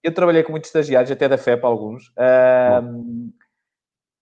[0.03, 2.09] eu trabalhei, com muitos estagiários, até da FEP alguns.
[2.09, 3.33] Uh,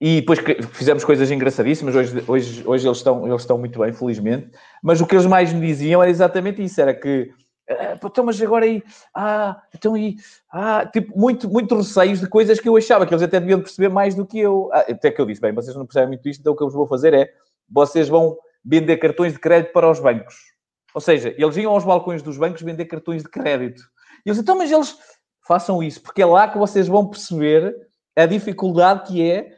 [0.01, 0.39] e depois
[0.73, 1.95] fizemos coisas engraçadíssimas.
[1.95, 4.51] Hoje, hoje, hoje eles, estão, eles estão muito bem, felizmente.
[4.83, 7.31] Mas o que eles mais me diziam era exatamente isso: era que.
[7.69, 8.83] Ah, então, mas agora aí,
[9.15, 10.17] ah, então aí,
[10.53, 13.89] ah, tipo, muito, muito receios de coisas que eu achava que eles até deviam perceber
[13.89, 14.69] mais do que eu.
[14.73, 16.67] Ah, até que eu disse, bem, vocês não percebem muito isto, então o que eu
[16.67, 17.33] vos vou fazer é,
[17.71, 20.35] vocês vão vender cartões de crédito para os bancos.
[20.95, 23.83] Ou seja, eles iam aos balcões dos bancos vender cartões de crédito.
[24.25, 24.97] E eu disse, então, mas eles
[25.47, 27.75] façam isso, porque é lá que vocês vão perceber
[28.17, 29.51] a dificuldade que é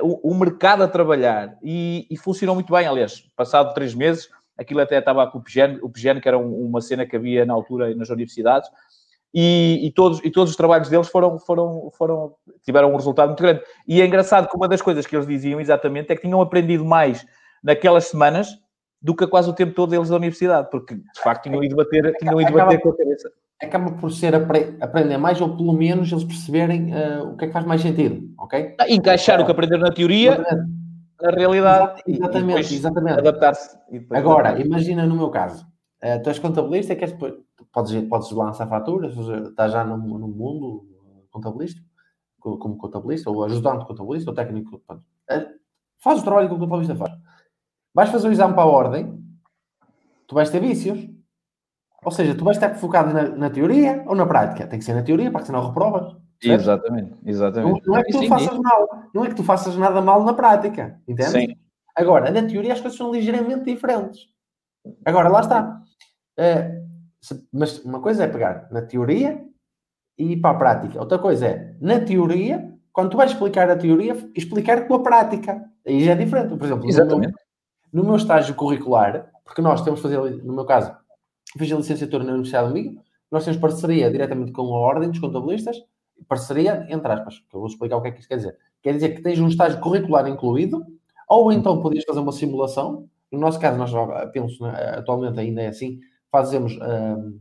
[0.00, 1.56] uh, o, o, mercado a trabalhar.
[1.62, 5.80] E, e, funcionou muito bem, aliás, passado três meses, aquilo até estava com o PGN,
[5.82, 8.70] o PGN que era um, uma cena que havia na altura nas universidades,
[9.34, 13.42] e, e, todos, e todos os trabalhos deles foram, foram, foram, tiveram um resultado muito
[13.42, 13.60] grande.
[13.86, 16.84] E é engraçado que uma das coisas que eles diziam exatamente é que tinham aprendido
[16.84, 17.26] mais
[17.62, 18.48] naquelas semanas
[19.00, 22.14] do que quase o tempo todo eles da universidade, porque de facto tinham ido bater,
[22.16, 23.30] tinham ido bater com a cabeça.
[23.62, 27.46] Acaba por ser apre aprender mais, ou pelo menos eles perceberem uh, o que é
[27.48, 28.74] que faz mais sentido, ok?
[28.78, 30.44] Ah, encaixar o que aprenderam na teoria
[31.22, 32.02] na realidade.
[32.06, 33.18] Exatamente, exatamente.
[33.18, 33.78] Adaptar-se.
[34.10, 35.64] Agora, adaptar imagina no meu caso,
[36.02, 37.16] uh, tu és contabilista e queres,
[37.72, 39.16] podes, podes lançar faturas,
[39.48, 40.84] estás já no, no mundo
[41.30, 41.80] contabilista,
[42.38, 44.82] como contabilista, ou ajudante contabilista, ou técnico.
[44.90, 45.46] Uh,
[45.98, 47.12] faz o trabalho que o contabilista faz.
[47.96, 49.18] Vais fazer o exame para a ordem,
[50.26, 51.08] tu vais ter vícios.
[52.04, 54.66] Ou seja, tu vais estar focado na, na teoria ou na prática.
[54.66, 56.14] Tem que ser na teoria, para que senão reprovas.
[56.42, 56.60] Certo?
[56.60, 57.86] Exatamente, exatamente.
[57.86, 58.60] Não, não, é que tu sim, faças sim.
[58.62, 61.30] mal, não é que tu faças nada mal na prática, entende?
[61.30, 61.56] Sim.
[61.96, 64.26] Agora, na teoria as coisas são ligeiramente diferentes.
[65.02, 65.80] Agora, lá está.
[66.38, 66.86] Uh,
[67.18, 69.42] se, mas uma coisa é pegar na teoria
[70.18, 71.00] e ir para a prática.
[71.00, 75.64] Outra coisa é, na teoria, quando tu vais explicar a teoria, explicar com a prática.
[75.86, 76.54] Aí já é diferente.
[76.54, 77.45] Por exemplo, Exatamente.
[77.92, 80.94] No, meu, estágio curricular, porque nós temos fazer, no meu caso,
[81.56, 85.18] fiz a licenciatura na Universidade do Migo, nós temos parceria diretamente com a Ordem dos
[85.18, 85.76] Contabilistas,
[86.28, 88.56] parceria, entre aspas, que eu vou explicar o que é que isso quer dizer.
[88.82, 90.84] Quer dizer que tens um estágio curricular incluído,
[91.28, 93.08] ou então podias fazer uma simulação.
[93.30, 93.92] No nosso caso, nós
[94.32, 95.98] penso, né, atualmente ainda é assim,
[96.30, 97.40] fazemos uh,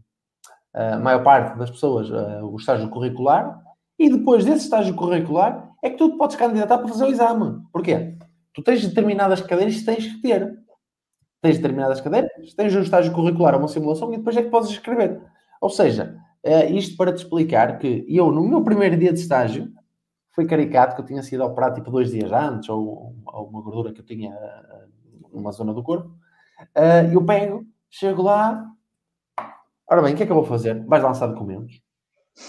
[0.74, 3.62] a maior parte das pessoas uh, o estágio curricular,
[3.98, 7.62] e depois desse estágio curricular é que tu podes candidatar para fazer o exame.
[7.72, 8.18] Porquê?
[8.56, 10.58] Tu tens determinadas cadeiras que tens que ter.
[11.42, 15.22] Tens determinadas cadeiras, tens um estágio curricular, uma simulação, e depois é que podes escrever.
[15.62, 19.74] Ou seja, Uh, isto para te explicar que eu, no meu primeiro dia de estágio,
[20.32, 23.92] foi caricato que eu tinha sido operado tipo dois dias antes, ou, ou uma gordura
[23.92, 24.32] que eu tinha
[25.34, 26.10] numa zona do corpo.
[26.78, 28.64] Uh, eu pego, chego lá.
[29.90, 30.86] Ora bem, o que é que eu vou fazer?
[30.86, 31.82] Vais lançar documentos.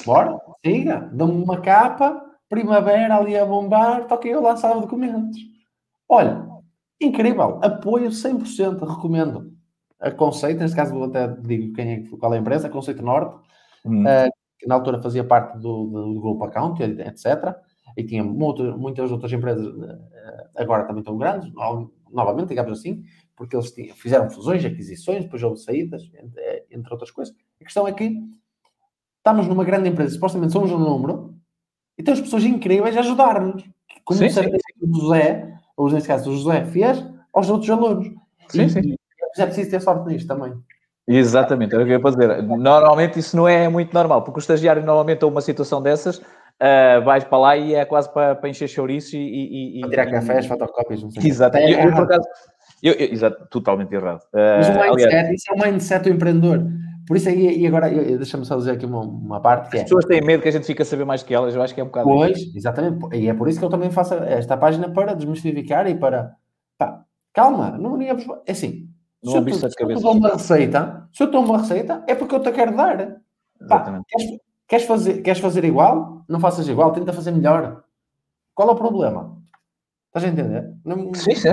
[0.05, 5.38] Bora, siga, dá-me uma capa, primavera ali a bombar, toquei eu lançar documentos.
[6.09, 6.47] Olha,
[7.01, 9.53] incrível, apoio 100%, recomendo.
[9.99, 13.35] A Conceito, neste caso até digo quem é, qual é a empresa, a Conceito Norte,
[13.87, 17.57] uh, que na altura fazia parte do, do, do Grupo Account, etc.
[17.97, 19.99] E tinha muito, muitas outras empresas, uh,
[20.55, 21.51] agora também tão grandes,
[22.12, 23.03] novamente, digamos assim,
[23.35, 27.35] porque eles tinham, fizeram fusões, aquisições, depois houve saídas, entre, entre outras coisas.
[27.61, 28.16] A questão é que
[29.19, 31.35] estamos numa grande empresa, supostamente somos um número,
[31.99, 33.64] e temos pessoas incríveis a ajudar-nos.
[34.05, 34.40] Como sim, sim.
[34.83, 38.08] o José, ou nesse caso o José fez, aos outros alunos.
[38.48, 38.80] Sim, e, sim.
[39.36, 40.54] E é preciso ter sorte nisto também.
[41.08, 42.42] Exatamente, era o que eu ia dizer.
[42.42, 47.04] Normalmente isso não é muito normal, porque o estagiário normalmente a uma situação dessas, uh,
[47.04, 49.78] vais para lá e é quase para, para encher chouriço e...
[49.78, 51.30] e, e tirar cafés, fotocópias, não sei.
[51.30, 52.26] Exato, eu, eu, por acaso...
[52.82, 54.20] Eu, eu, exato, totalmente errado.
[54.34, 56.66] Uh, Mas o mindset, aliás, isso é o mindset do empreendedor.
[57.07, 59.85] Por isso aí, e agora, deixa-me só dizer aqui uma, uma parte que As é...
[59.85, 61.81] pessoas têm medo que a gente fique a saber mais que elas, eu acho que
[61.81, 62.09] é um bocado...
[62.09, 62.57] Pois, isso.
[62.57, 66.35] exatamente, e é por isso que eu também faço esta página para desmistificar e para...
[66.77, 68.11] Pá, calma, não é
[68.51, 68.88] assim,
[69.23, 72.35] não se, eu, se, eu dou uma receita, se eu dou uma receita, é porque
[72.35, 73.21] eu te quero dar.
[73.69, 74.38] Pá, queres,
[74.69, 76.25] queres, fazer, queres fazer igual?
[76.29, 77.83] Não faças igual, tenta fazer melhor.
[78.55, 79.36] Qual é o problema?
[80.16, 80.72] Estás a entender?
[80.83, 81.12] Não...
[81.12, 81.48] Sim, sim.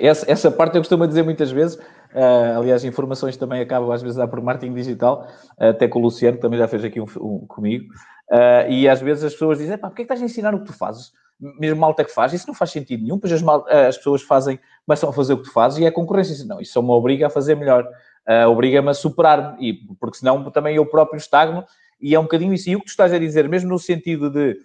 [0.00, 1.76] Essa, essa, parte eu costumo dizer muitas vezes.
[1.76, 6.02] Uh, aliás, informações também acabam às vezes a dar por marketing digital, até com o
[6.02, 7.84] Luciano, que também já fez aqui um, um comigo.
[8.30, 10.60] Uh, e às vezes as pessoas dizem: pá, porquê é que estás a ensinar o
[10.60, 11.12] que tu fazes?
[11.58, 14.60] mesmo malta que faz, isso não faz sentido nenhum, pois as, mal, as pessoas fazem,
[14.84, 16.44] começam a fazer o que tu fazes e é a concorrência.
[16.44, 17.88] Não, isso só me obriga a fazer melhor,
[18.46, 21.64] obriga-me a superar-me, porque senão também eu próprio estagno,
[21.98, 22.68] e é um bocadinho isso.
[22.68, 24.58] E o que tu estás a dizer, mesmo no sentido de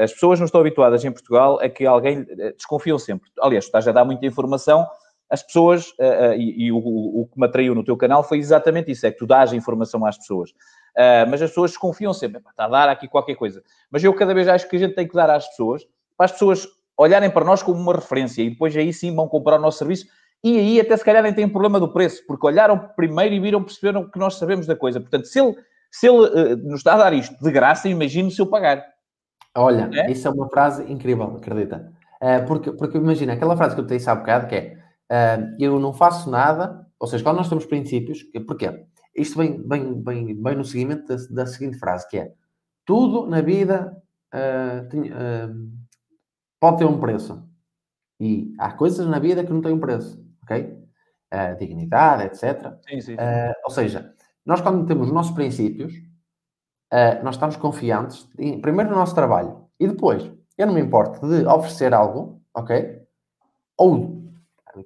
[0.00, 3.30] as pessoas não estão habituadas em Portugal a que alguém uh, desconfiam sempre.
[3.40, 4.86] Aliás, tu estás a dar muita informação,
[5.30, 5.92] as pessoas,
[6.38, 9.52] e, o, que me atraiu no teu canal foi exatamente isso, é que tu dás
[9.52, 10.54] informação às pessoas.
[11.28, 13.62] Mas as pessoas desconfiam sempre, está a dar aqui qualquer coisa.
[13.90, 16.32] Mas eu cada vez acho que a gente tem que dar às pessoas, para as
[16.32, 16.66] pessoas
[16.96, 20.06] olharem para nós como uma referência e depois aí sim vão comprar o nosso serviço
[20.42, 23.62] e aí até se calhar nem tem problema do preço, porque olharam primeiro e viram,
[23.62, 25.00] perceberam que nós sabemos da coisa.
[25.00, 25.56] Portanto, se ele,
[25.90, 28.84] se ele nos está a dar isto de graça, imagino se eu pagar.
[29.58, 30.10] Olha, é?
[30.10, 31.92] isso é uma frase incrível, acredita.
[32.22, 34.78] Uh, porque, porque imagina, aquela frase que eu te disse há bocado que é
[35.10, 38.86] uh, eu não faço nada, ou seja, quando nós temos princípios, porquê?
[39.16, 42.32] Isto vem, vem, vem, vem no seguimento da, da seguinte frase, que é
[42.84, 43.96] tudo na vida
[44.32, 45.10] uh, tem,
[46.60, 47.44] pode ter um preço.
[48.20, 50.76] E há coisas na vida que não têm um preço, ok?
[51.58, 52.74] Dignidade, etc.
[52.88, 53.16] Sim, sim.
[53.64, 54.12] ou seja,
[54.46, 55.92] nós quando temos os nossos princípios,
[57.22, 61.46] nós estamos confiantes, em, primeiro no nosso trabalho, e depois, eu não me importo de
[61.46, 63.00] oferecer algo, ok?
[63.76, 64.22] Ou,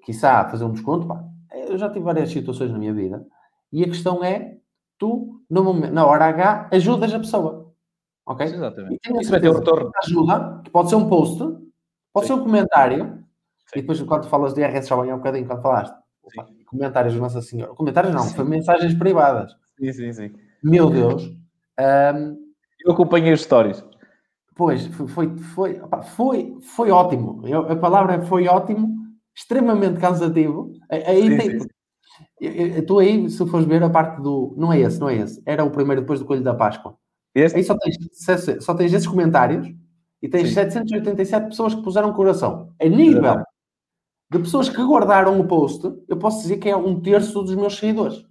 [0.04, 1.24] quiçá, fazer um desconto, pá.
[1.54, 3.26] Eu já tive várias situações na minha vida
[3.72, 4.58] e a questão é,
[4.98, 7.72] tu, no momento, na hora H, ajudas a pessoa.
[8.26, 8.46] Ok?
[8.46, 9.00] Exatamente.
[9.08, 9.90] E vai ter um retorno.
[10.04, 11.38] Ajuda, que pode ser um post,
[12.12, 12.34] pode Sim.
[12.34, 13.24] ser um comentário,
[13.66, 13.78] Sim.
[13.78, 15.96] e depois quando falas de IRS já vem um bocadinho, quando falaste,
[16.66, 17.74] comentários Nossa Senhora.
[17.74, 19.56] Comentários não, foi mensagens privadas.
[19.78, 20.32] Sim, sim, sim.
[20.62, 21.41] Meu Deus.
[21.82, 22.36] Um,
[22.84, 23.84] eu acompanhei os stories.
[24.54, 25.80] Pois, foi, foi,
[26.14, 27.46] foi, foi ótimo.
[27.46, 28.94] Eu, a palavra foi ótimo,
[29.34, 30.72] extremamente cansativo.
[30.90, 32.82] Aí sim, tem, sim.
[32.86, 34.54] Tu aí, se fores ver a parte do.
[34.56, 35.42] Não é esse, não é esse.
[35.46, 36.96] Era o primeiro depois do Coelho da Páscoa.
[37.34, 37.56] Este?
[37.56, 39.66] Aí só tens, só tens esses comentários
[40.20, 40.54] e tens Sim.
[40.54, 42.72] 787 pessoas que puseram coração.
[42.80, 43.42] A nível
[44.30, 47.76] de pessoas que guardaram o post, eu posso dizer que é um terço dos meus
[47.76, 48.24] seguidores.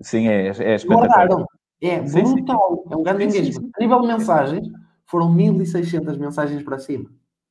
[0.00, 1.46] Sim, é, é Guardaram.
[1.82, 2.82] É sim, brutal.
[2.84, 2.94] Sim.
[2.94, 3.70] É um grande engagement.
[3.76, 4.68] A nível de mensagens,
[5.06, 7.10] foram 1600 mensagens para cima.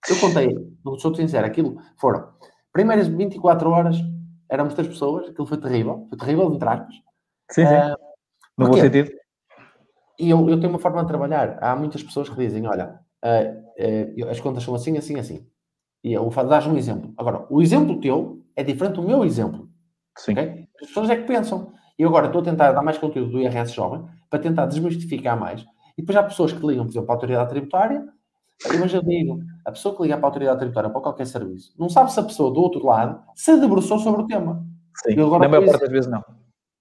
[0.09, 2.28] Eu contei, não sou sincero, aquilo foram
[2.74, 3.95] primeiras 24 horas,
[4.49, 6.95] éramos três pessoas, aquilo foi terrível, foi terrível de aspas.
[7.51, 7.74] Sim, sim.
[7.74, 7.95] Uh,
[8.57, 9.11] no bom sentido.
[10.19, 11.57] E eu, eu tenho uma forma de trabalhar.
[11.61, 15.47] Há muitas pessoas que dizem: olha, uh, uh, as contas são assim, assim, assim.
[16.03, 17.13] E eu dar um exemplo.
[17.17, 19.69] Agora, o exemplo teu é diferente do meu exemplo.
[20.17, 20.34] Sim.
[20.34, 20.67] Okay?
[20.82, 21.74] As pessoas é que pensam.
[21.97, 25.61] E agora estou a tentar dar mais conteúdo do IRS jovem para tentar desmistificar mais.
[25.97, 28.05] E depois há pessoas que ligam, por exemplo, para a autoridade tributária.
[28.79, 31.89] Mas eu digo, a pessoa que liga para a autoridade tributária para qualquer serviço, não
[31.89, 34.65] sabe se a pessoa do outro lado se debruçou sobre o tema.
[35.03, 36.23] Sim, na maior parte das vezes não.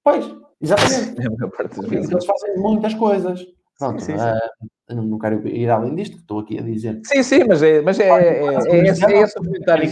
[0.05, 0.33] Pois,
[0.63, 1.21] Exatamente.
[2.13, 3.45] Eles fazem muitas coisas.
[3.79, 4.97] Pronto, sim, sim, sim.
[4.97, 7.01] Uh, não quero ir além disto, que estou aqui a dizer.
[7.05, 9.91] Sim, sim, mas é, mas é, é, é, é, esse, é esse o comentário.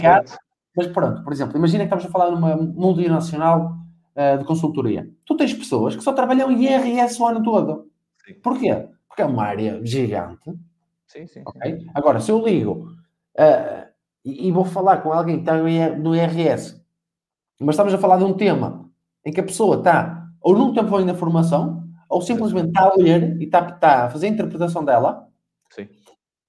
[0.77, 3.75] Mas pronto, por exemplo, imagina que estamos a falar numa multinacional
[4.15, 5.09] uh, de consultoria.
[5.25, 7.89] Tu tens pessoas que só trabalham em IRS o ano todo.
[8.25, 8.33] Sim.
[8.35, 8.87] Porquê?
[9.07, 10.51] Porque é uma área gigante.
[11.07, 11.41] Sim, sim.
[11.45, 11.85] Okay?
[11.93, 12.95] Agora, se eu ligo
[13.37, 13.87] uh,
[14.23, 15.57] e, e, vou falar com alguém que está
[15.97, 16.81] no IRS,
[17.59, 18.89] mas estamos a falar de um tema
[19.25, 22.95] em que a pessoa está ou não tem bem na formação, ou simplesmente está a
[22.95, 25.27] ler e está, está a fazer a interpretação dela.
[25.69, 25.87] Sim.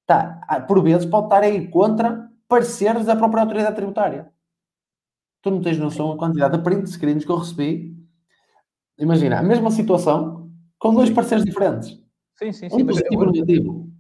[0.01, 4.32] Está, por vezes pode estar a ir contra pareceres da própria autoridade tributária.
[5.43, 7.97] Tu não tens noção da quantidade de print screens que eu recebi.
[8.99, 11.15] Imagina, a mesma situação com dois sim.
[11.15, 11.89] parceiros diferentes.
[12.37, 12.83] Sim, sim, sim.
[12.83, 13.93] Um positivo e um negativo.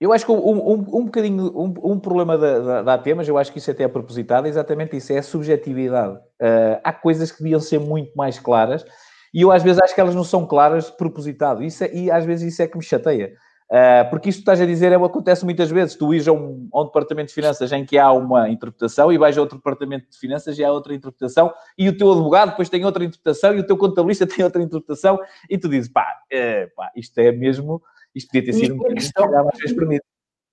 [0.00, 3.28] Eu acho que um, um, um bocadinho, um, um problema da, da, da AT, mas
[3.28, 6.16] eu acho que isso até é propositado, é exatamente isso, é a subjetividade.
[6.16, 8.84] Uh, há coisas que deviam ser muito mais claras
[9.32, 11.62] e eu às vezes acho que elas não são claras de propositado.
[11.62, 13.32] Isso é, e às vezes isso é que me chateia.
[13.72, 15.96] Uh, porque isto que estás a dizer é, acontece muitas vezes.
[15.96, 19.16] Tu ires a um, a um, departamento de finanças em que há uma interpretação e
[19.16, 22.68] vais a outro departamento de finanças e há outra interpretação e o teu advogado depois
[22.68, 25.18] tem outra interpretação e o teu contabilista tem outra interpretação
[25.48, 27.80] e tu dizes, pá, é, pá isto é mesmo,
[28.14, 30.02] isto podia ter sido um mais exprimido.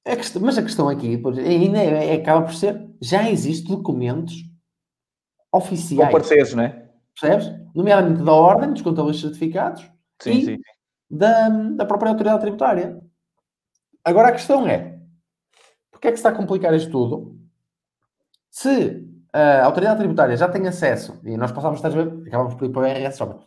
[0.07, 4.45] A questão, mas a questão aqui ainda é, é, acaba por ser, já existem documentos
[5.51, 6.07] oficiais.
[6.07, 6.85] Com parceiros, não é?
[7.19, 7.53] Percebes?
[7.75, 9.83] Nomeadamente da ordem dos contabilistas certificados
[10.21, 10.57] sim, e sim.
[11.11, 13.08] Da, da própria autoridade tributária.
[14.03, 14.99] Agora a questão é:
[15.91, 17.37] porque é que se está a complicar isto tudo?
[18.49, 22.65] Se a autoridade tributária já tem acesso, e nós passámos, estás a ver, acabamos por
[22.65, 23.39] ir para o IRS só.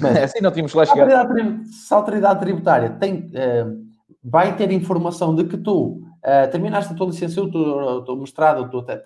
[0.00, 1.28] Mas, é assim não tínhamos lá chegar.
[1.64, 3.84] Se a autoridade tributária tem, uh,
[4.22, 8.82] vai ter informação de que tu uh, terminaste a tua licenciatura, o teu mestrado, o
[8.82, 9.02] teu,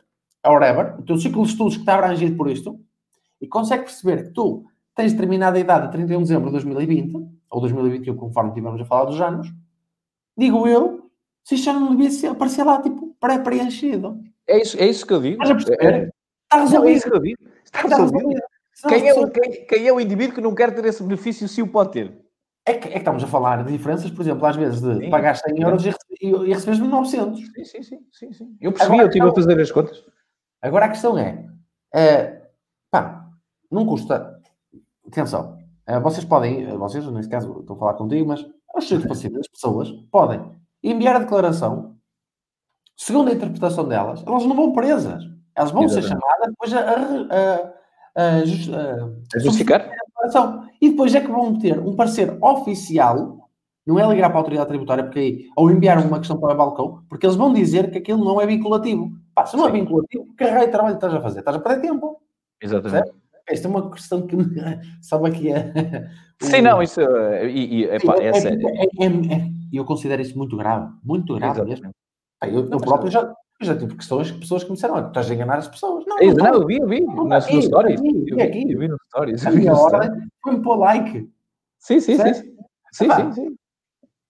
[0.47, 2.79] whatever, o teu ciclo de estudos que está abrangido por isto,
[3.41, 7.15] e consegue perceber que tu tens determinada idade a 31 de dezembro de 2020,
[7.51, 9.49] ou 2021, conforme tivemos a falar dos anos,
[10.39, 11.11] digo eu,
[11.45, 14.21] se isto já não devia ser, aparecer lá, tipo, pré-preenchido.
[14.47, 15.43] É isso, é isso que eu digo.
[15.43, 15.95] Estás perceber?
[15.95, 16.11] É,
[16.45, 16.89] Está resolvido.
[16.89, 17.39] É isso que eu digo.
[17.65, 18.41] Está resolvido.
[18.89, 21.61] Quem é, o, quem, quem é o indivíduo que não quer ter esse benefício se
[21.61, 22.19] o pode ter?
[22.65, 25.11] É que, é que, estamos a falar de diferenças, por exemplo, às vezes de sim,
[25.11, 27.41] pagar 100 euros e, e, e recebes 900.
[27.41, 28.57] Sim, sim, sim, sim, sim.
[28.61, 30.05] Eu percebi, agora, eu estive a fazer as contas.
[30.63, 31.47] Agora a questão é,
[31.95, 32.43] é
[32.91, 33.27] pá,
[33.71, 34.39] não custa.
[35.07, 39.41] Atenção, eh, vocês podem, vocês, neste caso, estou a falar contigo, mas os seus pacientes,
[39.41, 40.41] as pessoas, podem
[40.83, 41.97] enviar a declaração,
[42.97, 45.25] segundo a interpretação delas, elas não vão presas.
[45.55, 46.09] Elas vão Exatamente.
[46.09, 47.79] ser chamadas depois a, a,
[48.15, 50.69] a, a justificar a declaração.
[50.81, 53.49] E depois é que vão ter um parecer oficial,
[53.85, 56.57] não é ligar para a autoridade tributária porque aí, ou enviar uma questão para o
[56.57, 59.11] balcão, porque eles vão dizer que aquilo não é vinculativo.
[59.35, 61.41] Pá, se não é vinculativo, que raio de trabalho estás a fazer?
[61.41, 62.21] Estás a perder tempo.
[62.61, 63.07] Exatamente.
[63.07, 63.28] Certo?
[63.49, 64.37] Esta é uma questão que
[65.03, 65.73] sabe aqui é.
[66.41, 67.01] Sim, não, isso.
[67.01, 71.91] E, e, epá, é, é, é, é, eu considero isso muito grave, muito grave mesmo.
[72.45, 75.59] Eu, eu próprio já, já tive questões, pessoas que me disseram: tu estás a enganar
[75.59, 76.05] as pessoas.
[76.07, 78.01] Não, não, não eu vi, eu vi, nas suas stories.
[78.01, 78.73] Eu vi, aqui.
[78.73, 79.47] Eu vi nos stories.
[79.47, 80.11] A minha ordem
[80.43, 81.29] foi-me pôr like.
[81.81, 82.35] Sim, sim, sim.
[82.93, 83.57] Sim, sim, sim.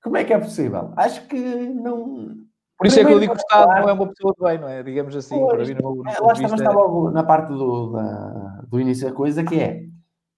[0.02, 0.92] Como é que é possível?
[0.96, 2.36] Acho que não.
[2.78, 4.44] Por isso Primeiro, é que eu digo que o Estado não é uma pessoa de
[4.44, 4.82] bem, não é?
[4.84, 5.36] Digamos assim.
[5.36, 9.08] Pois, para mim, no, no lá está, está logo na parte do, da, do início
[9.08, 9.82] da coisa, que é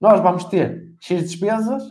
[0.00, 1.82] nós vamos ter X despesas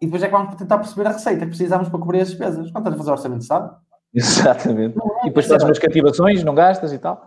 [0.00, 2.70] e depois é que vamos tentar perceber a receita que precisamos para cobrir as despesas.
[2.70, 3.76] Quando estás a fazer o orçamento de Estado?
[4.12, 4.98] Exatamente.
[4.98, 7.26] É, e depois fazes umas cativações, não gastas e tal.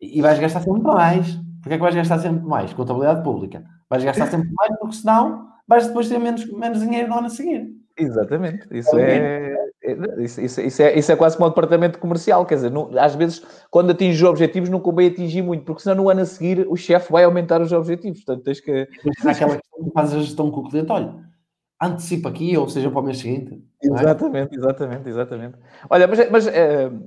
[0.00, 1.34] E vais gastar sempre mais.
[1.60, 2.72] Porque é que vais gastar sempre mais?
[2.72, 3.64] Contabilidade pública.
[3.90, 7.30] Vais gastar sempre mais porque senão vais depois ter menos, menos dinheiro no ano a
[7.30, 7.68] seguir.
[7.96, 8.66] Exatamente.
[8.70, 9.57] Isso é, é,
[10.18, 12.44] isso, isso, isso, é, isso é quase como um departamento comercial.
[12.46, 16.02] Quer dizer, não, às vezes, quando atinges os objetivos, não convém atingir muito, porque senão
[16.02, 18.24] no ano a seguir o chefe vai aumentar os objetivos.
[18.24, 18.88] Portanto, tens que.
[19.04, 21.14] Depois aquela questão que fazes a gestão com o cliente, olha,
[21.80, 23.62] antecipa aqui, ou seja, para o mês seguinte.
[23.82, 23.86] É?
[23.86, 25.54] Exatamente, exatamente, exatamente.
[25.88, 26.50] Olha, mas, mas uh,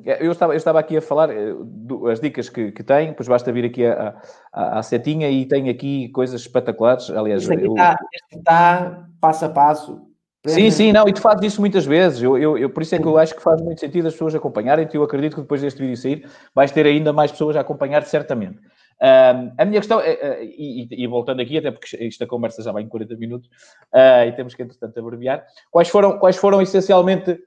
[0.06, 1.30] eu, estava, eu estava aqui a falar
[1.64, 4.16] do, as dicas que, que tenho, pois basta vir aqui à,
[4.54, 7.10] à, setinha e tenho aqui coisas espetaculares.
[7.10, 10.11] Aliás, este, eu, está, este está passo a passo.
[10.48, 12.22] Sim, sim, não, e tu fazes isso muitas vezes.
[12.22, 14.34] Eu, eu, eu, por isso é que eu acho que faz muito sentido as pessoas
[14.34, 14.96] acompanharem-te.
[14.96, 18.58] Eu acredito que depois deste vídeo sair, vais ter ainda mais pessoas a acompanhar-te, certamente.
[19.02, 22.72] Uh, a minha questão, é, uh, e, e, voltando aqui, até porque esta conversa já
[22.72, 23.50] vai em 40 minutos
[23.94, 27.39] uh, e temos que, entretanto, abreviar, quais foram, quais foram essencialmente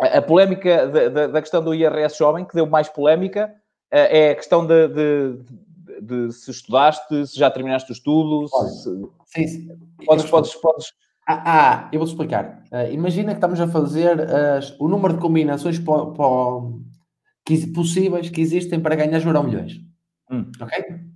[0.00, 3.54] a, a polémica da, questão do IRS jovem, que deu mais polémica,
[3.90, 5.38] ah, é a questão de, de,
[6.00, 8.90] de, de, se estudaste, se já terminaste o estudo, se,
[9.26, 9.78] sim, sim.
[10.04, 10.92] Podes, podes, podes...
[11.26, 12.64] Ah, ah, eu vou-te explicar.
[12.90, 14.18] imagina que estamos a fazer
[14.78, 15.78] o número de combinações
[17.44, 19.80] que, possíveis que existem para ganhar Euro milhões.
[20.30, 20.50] Hum.
[20.60, 21.12] Ok?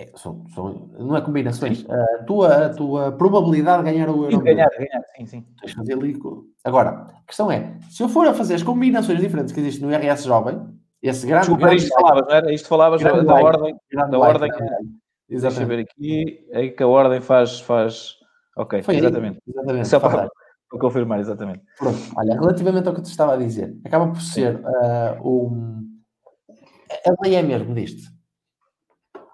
[0.00, 1.84] É, são, são, não é combinações.
[1.90, 4.36] A tua, a tua probabilidade de ganhar o euro.
[4.36, 5.46] Sim, ganhar, ganhar, sim, sim.
[5.60, 6.16] Tens fazer ali.
[6.62, 9.92] Agora, a questão é: se eu for a fazer as combinações diferentes que existem no
[9.92, 10.60] IRS jovem,
[11.02, 11.46] esse grande.
[11.46, 12.52] Desculpa, grande isto falavas, não era?
[12.54, 13.76] Isto falavas da, da ordem.
[13.92, 14.50] Da ordem.
[15.28, 15.28] Exatamente.
[15.28, 16.46] Deixa eu ver aqui.
[16.52, 17.58] É que a ordem faz.
[17.58, 18.17] faz...
[18.58, 19.36] Ok, Foi exatamente.
[19.46, 19.88] Aí, exatamente.
[19.88, 20.28] Só para,
[20.68, 21.62] para confirmar, exatamente.
[21.78, 21.98] Pronto.
[22.16, 25.88] Olha, relativamente ao que te estava a dizer, acaba por ser uh, um.
[27.06, 28.18] A lei é mesmo disto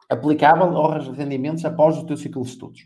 [0.08, 2.80] aplicável aos rendimentos após o teu ciclo de estudos.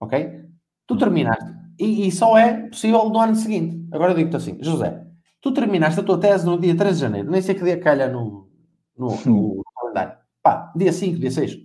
[0.00, 0.44] Ok?
[0.86, 1.50] Tu terminaste.
[1.78, 3.86] E, e só é possível no ano seguinte.
[3.92, 5.04] Agora eu digo-te assim, José,
[5.40, 8.08] tu terminaste a tua tese no dia 3 de janeiro, nem sei que dia calha
[8.08, 8.48] no,
[8.96, 10.18] no, no calendário.
[10.42, 11.56] Pá, dia 5, dia 6.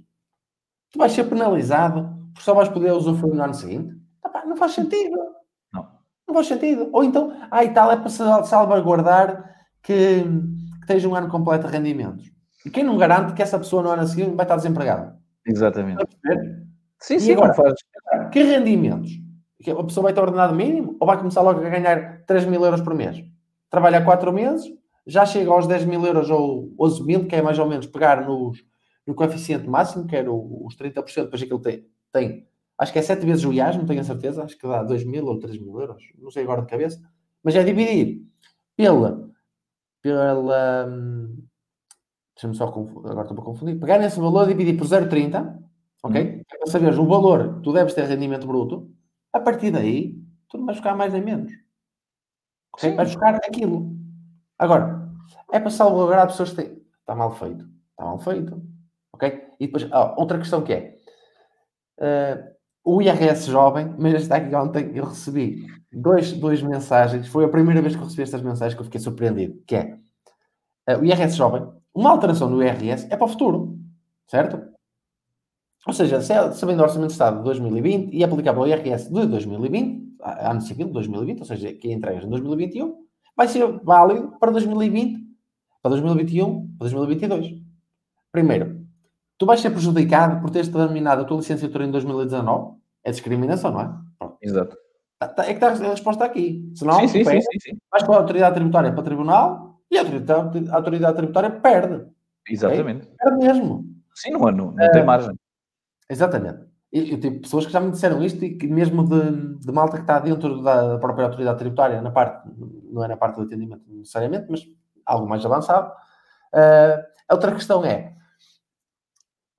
[0.92, 3.94] Tu vais ser penalizado só vais poder usufruir no ano seguinte.
[4.24, 5.18] Ah, pá, não faz sentido.
[5.74, 5.88] Não.
[6.28, 6.90] Não faz sentido.
[6.92, 8.10] Ou então, ah, e tal, é para
[8.44, 12.32] salvaguardar que, que tens um ano completo de rendimentos.
[12.66, 15.18] E quem não garante que essa pessoa no ano a seguir vai estar desempregada?
[15.46, 16.06] Exatamente.
[17.00, 17.74] Sim, sim, agora, faz.
[18.32, 19.12] Que rendimentos?
[19.68, 22.82] A pessoa vai ter ordenado mínimo ou vai começar logo a ganhar 3 mil euros
[22.82, 23.24] por mês?
[23.70, 24.66] Trabalha 4 meses,
[25.06, 28.26] já chega aos 10 mil euros ou 11 mil, que é mais ou menos pegar
[28.26, 28.64] nos,
[29.06, 32.48] no coeficiente máximo, que era os 30%, depois aquilo tem, tem
[32.78, 35.04] acho que é 7 vezes o IAS, não tenho a certeza, acho que dá 2
[35.04, 37.00] mil ou 3 mil euros, não sei agora de cabeça,
[37.44, 38.26] mas é dividir
[38.76, 39.30] pela,
[40.02, 41.48] pela, hum,
[42.42, 43.80] Deixa-me só agora estou para confundir.
[43.80, 45.60] Pegar nesse valor e dividir por 0,30,
[46.02, 46.22] ok?
[46.22, 46.42] Hum.
[46.52, 48.90] É para saberes o valor que tu deves ter rendimento bruto.
[49.32, 51.54] A partir daí, tu não vais buscar mais nem menos.
[52.74, 52.90] Ok?
[52.90, 52.96] Sim.
[52.96, 53.96] Vais buscar aquilo.
[54.58, 55.08] Agora,
[55.52, 56.82] é para salvaguardar pessoas que têm.
[57.00, 57.64] Está mal feito.
[57.92, 58.60] Está mal feito.
[59.14, 59.48] Ok?
[59.60, 60.98] E depois, ah, outra questão que é.
[61.98, 62.52] Uh,
[62.84, 67.28] o IRS jovem, mas esta aqui ontem eu recebi dois, dois mensagens.
[67.28, 69.62] Foi a primeira vez que eu recebi estas mensagens que eu fiquei surpreendido.
[69.68, 70.00] Que é
[70.90, 73.78] uh, o IRS jovem uma alteração no IRS é para o futuro,
[74.28, 74.62] certo?
[75.86, 79.12] Ou seja, se é sabendo o Orçamento de Estado de 2020 e aplicável ao IRS
[79.12, 82.96] de 2020, ano civil de 2020, ou seja, que é entregas em 2021,
[83.36, 85.20] vai ser válido para 2020,
[85.82, 87.62] para 2021, para 2022.
[88.32, 88.81] Primeiro,
[89.42, 92.76] tu vais ser prejudicado por teres terminado a tua licenciatura em 2019.
[93.04, 93.92] É discriminação, não é?
[94.40, 94.78] Exato.
[95.18, 96.72] Tá, tá, é que está a resposta aqui.
[96.76, 97.78] Senão, sim, sim, sim, sim, sim.
[97.90, 102.06] vais com a autoridade tributária para o tribunal e a autoridade, a autoridade tributária perde.
[102.48, 103.02] Exatamente.
[103.02, 103.16] Okay?
[103.18, 103.86] Perde mesmo.
[104.14, 105.36] Sim, não, não, não tem margem.
[106.08, 106.60] Exatamente.
[106.92, 110.04] Eu tenho pessoas que já me disseram isto e que mesmo de, de malta que
[110.04, 112.48] está dentro da própria autoridade tributária, na parte,
[112.92, 114.62] não é na parte do atendimento necessariamente, mas
[115.04, 115.92] algo mais avançado.
[116.54, 118.21] Uh, a outra questão é,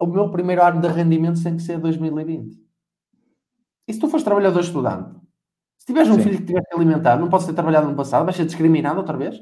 [0.03, 2.59] o meu primeiro ano de rendimento tem que ser 2020.
[3.87, 5.19] E se tu fores trabalhador estudante,
[5.79, 6.23] se tiveres um Sim.
[6.23, 9.17] filho que tiver que alimentar, não podes ter trabalhado no passado, vais ser discriminado outra
[9.17, 9.41] vez?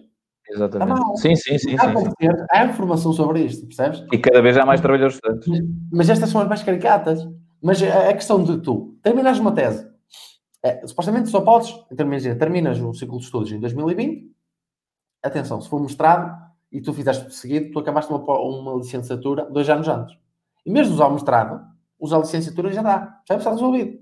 [0.48, 0.98] Exatamente.
[0.98, 1.76] Tá sim, sim, sim.
[1.78, 2.28] Há, sim, sim.
[2.50, 4.04] há informação sobre isto, percebes?
[4.12, 5.68] E cada vez há mais trabalhadores estudantes.
[5.92, 7.26] Mas estas são as mais caricatas.
[7.62, 9.86] Mas a questão de tu terminas uma tese,
[10.62, 14.30] é, supostamente só podes, em terminas o ciclo de estudos em 2020.
[15.22, 16.34] Atenção, se for mostrado
[16.72, 20.16] e tu fizeste seguido, tu acabaste uma, uma licenciatura dois anos antes.
[20.64, 21.60] E mesmo usar o mestrado,
[21.98, 22.98] usar a licenciatura já dá.
[22.98, 23.46] Percebes?
[23.46, 23.98] Está resolvido.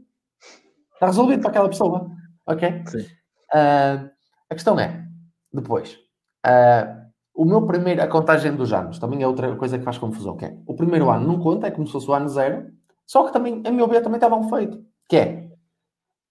[0.95, 2.11] Está resolvido para aquela pessoa.
[2.47, 2.83] Ok?
[2.87, 3.07] Sim.
[3.55, 4.11] Uh,
[4.51, 5.05] a questão é,
[5.53, 5.99] depois,
[6.47, 10.37] Uh, o meu primeiro, a contagem dos anos, também é outra coisa que faz confusão,
[10.37, 12.67] que é, o primeiro ano não conta, é como se fosse o ano zero,
[13.07, 15.49] só que também, a meu ver, também está mal feito, que é,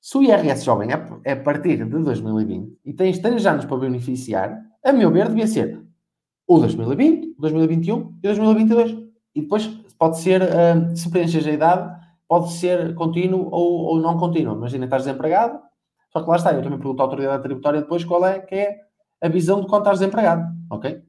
[0.01, 3.78] se o IRS jovem é, é a partir de 2020 e tens 3 anos para
[3.78, 5.82] beneficiar, a meu ver, devia ser
[6.45, 9.07] o 2020, o 2021 e o 2022.
[9.38, 9.67] E depois
[9.99, 11.95] pode ser, uh, se preenches a idade,
[12.27, 14.55] pode ser contínuo ou, ou não contínuo.
[14.55, 15.59] Imagina, estás desempregado,
[16.09, 18.79] só que lá está, eu também pergunto à autoridade tributária depois qual é que é
[19.21, 21.03] a visão de quando estás desempregado, ok?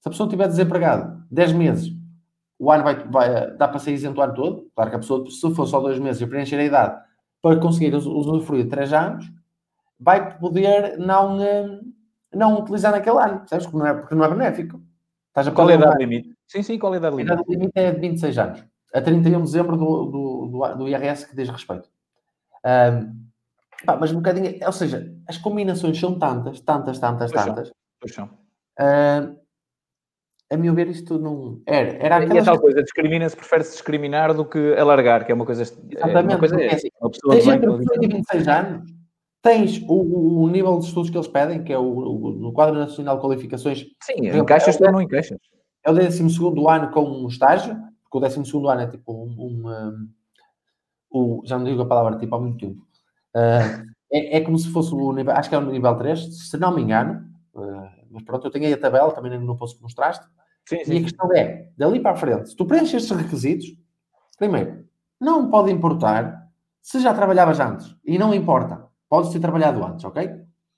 [0.00, 1.92] Se a pessoa estiver desempregado 10 meses,
[2.58, 4.70] o ano vai, vai, dá para ser isento o ano todo.
[4.74, 7.02] Claro que a pessoa, se for só dois meses e preencher a idade
[7.42, 9.30] para conseguir usufruir de 3 anos,
[10.00, 11.80] vai poder não, eh,
[12.34, 13.66] não utilizar naquele ano, sabes?
[13.66, 14.80] Porque não é, porque não é benéfico.
[15.28, 16.33] Estás a qual é a idade limite?
[16.54, 17.32] Sim, sim, qual é a idade limite?
[17.32, 20.88] A idade limite é de 26 anos, a 31 de dezembro do, do, do, do
[20.88, 21.88] IRS que diz respeito.
[22.64, 23.26] Um,
[23.84, 27.66] pá, mas um bocadinho, ou seja, as combinações são tantas, tantas, tantas, pois tantas.
[27.66, 27.76] São.
[28.00, 28.26] Pois são.
[28.78, 29.36] Uh,
[30.48, 31.60] a meu ver, isto não.
[31.66, 32.34] Era, era aquela.
[32.34, 35.62] E é tal coisa, discrimina-se, prefere-se discriminar do que alargar, que é uma coisa.
[35.62, 35.98] Exatamente.
[35.98, 38.90] É uma coisa é, assim, uma pessoa tens entre 18 e 26 anos,
[39.42, 42.78] tens o, o, nível de estudos que eles pedem, que é o, o no quadro
[42.78, 43.86] nacional de qualificações.
[44.00, 45.38] Sim, encaixas é, ou não encaixas.
[45.84, 46.22] É o 12
[46.68, 49.34] ano com um estágio, porque o 12 ano é tipo um.
[49.38, 50.08] um, um,
[51.12, 52.80] um já não digo a palavra tipo há muito tempo.
[53.36, 56.56] Uh, é, é, como se fosse o nível, acho que é o nível 3, se
[56.56, 60.24] não me engano, uh, mas pronto, eu tenho aí a tabela, também não posso mostrar-te.
[60.66, 63.66] Sim, sim, e a questão é, dali para a frente, se tu preenches estes requisitos,
[64.38, 64.86] primeiro,
[65.20, 66.44] não pode importar
[66.80, 67.96] se já trabalhavas antes.
[68.04, 68.86] E não importa.
[69.08, 70.30] Podes ter trabalhado antes, ok?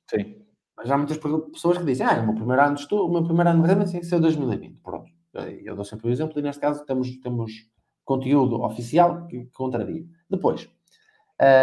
[0.08, 0.35] Sim.
[0.76, 3.24] Mas há muitas pessoas que dizem, ah, o meu primeiro ano de estudo, o meu
[3.24, 4.80] primeiro ano de rendimento tem que ser 2020.
[4.82, 5.10] Pronto.
[5.62, 7.52] Eu dou sempre o exemplo e neste caso temos, temos
[8.04, 10.04] conteúdo oficial que, contraria.
[10.28, 10.68] Depois,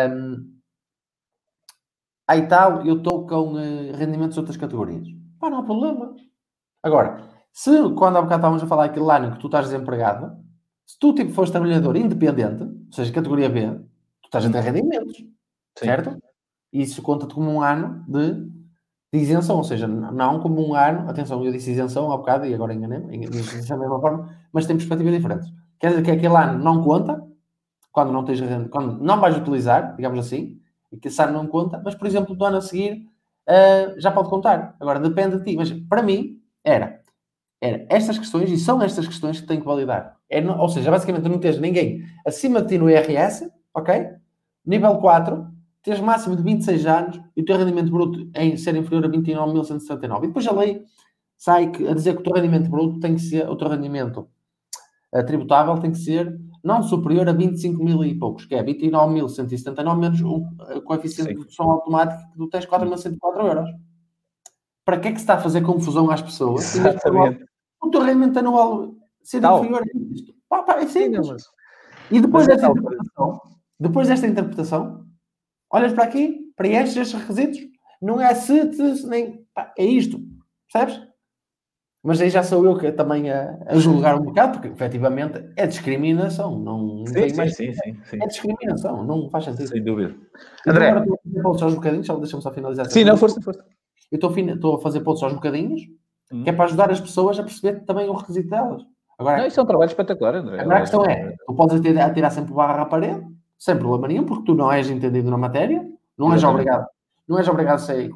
[0.09, 0.53] um,
[2.28, 5.07] aí tal, eu estou com uh, rendimentos de outras categorias.
[5.39, 6.16] Pá, não há problema.
[6.82, 10.38] Agora, se quando há bocado estávamos a falar aquele ano que tu estás desempregado,
[10.86, 13.68] se tu tipo, fores trabalhador independente, ou seja, categoria B,
[14.22, 15.86] tu estás a ter rendimentos, Sim.
[15.86, 16.18] certo?
[16.72, 18.51] Isso conta-te como um ano de,
[19.14, 22.53] de, isenção, ou seja, não como um ano, atenção, eu disse isenção há bocado e
[22.53, 25.49] agora enganei-me, da mesma forma, mas tem perspectivas diferentes.
[25.80, 27.24] Quer dizer que aquele ano não conta,
[27.91, 30.59] quando não tens quando não vais utilizar, digamos assim,
[30.91, 33.07] e que esse ano não conta, mas por exemplo, do ano a seguir
[33.47, 34.76] uh, já pode contar.
[34.80, 37.03] Agora depende de ti, mas para mim era
[37.61, 40.18] era estas questões, e são estas questões que tem que validar.
[40.30, 44.09] É, ou seja, basicamente não tens ninguém acima de ti no IRS, ok?
[44.66, 45.47] Nível 4,
[45.84, 50.23] tens máximo de 26 anos e o teu rendimento bruto em ser inferior a 29.179.
[50.23, 50.81] E depois a lei
[51.38, 54.27] sai a dizer que o teu rendimento bruto tem que ser, o teu rendimento
[55.13, 59.99] uh, tributável tem que ser não superior a 25 mil e poucos, que é 29.179
[59.99, 60.45] menos o
[60.86, 61.36] coeficiente Sim.
[61.36, 63.69] de redução automática que tu tens 4.104 euros.
[64.86, 66.75] Para que é que se está a fazer confusão às pessoas?
[66.75, 67.45] Exatamente
[67.84, 69.59] o teu rendimento anual ser Tal.
[69.59, 70.34] inferior a isto.
[70.47, 71.25] Pá, pá, é simples.
[71.25, 71.43] Sim, mas...
[72.11, 73.41] E depois mas é desta é interpretação,
[73.79, 75.05] depois desta interpretação,
[75.74, 77.59] olhas para aqui, preenches estes requisitos,
[78.01, 78.71] não é se,
[79.07, 79.45] nem.
[79.78, 80.19] É isto.
[80.71, 81.01] Percebes?
[82.05, 85.65] Mas aí já sou eu que também a, a julgar um bocado, porque efetivamente é
[85.65, 86.59] discriminação.
[86.59, 87.55] Não, sim, sim, mais...
[87.55, 89.69] sim, sim, sim, É discriminação, não faz sentido.
[89.69, 90.13] Sem dúvida.
[90.61, 90.89] Então, André.
[90.89, 92.86] Agora estou a fazer pontos aos bocadinhos, deixa-me só finalizar.
[92.88, 93.65] Sim, não, força, força.
[94.11, 95.82] Eu estou, estou a fazer pontos aos bocadinhos
[96.43, 98.84] que é para ajudar as pessoas a perceber também o requisito delas.
[99.17, 100.59] Agora, não, isso é um trabalho espetacular, André.
[100.59, 103.24] Agora a questão é, tu podes atirar sempre barra à parede,
[103.64, 105.88] sem problema nenhum, porque tu não és entendido na matéria,
[106.18, 106.86] não és obrigado,
[107.26, 108.11] não és obrigado a ser,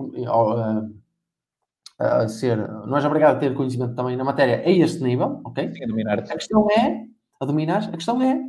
[1.97, 5.39] a, a ser, não és obrigado a ter conhecimento também na matéria a este nível,
[5.45, 5.71] ok?
[5.73, 6.13] Sim, a.
[6.13, 7.05] A questão é,
[7.39, 8.41] a dominar, a questão é,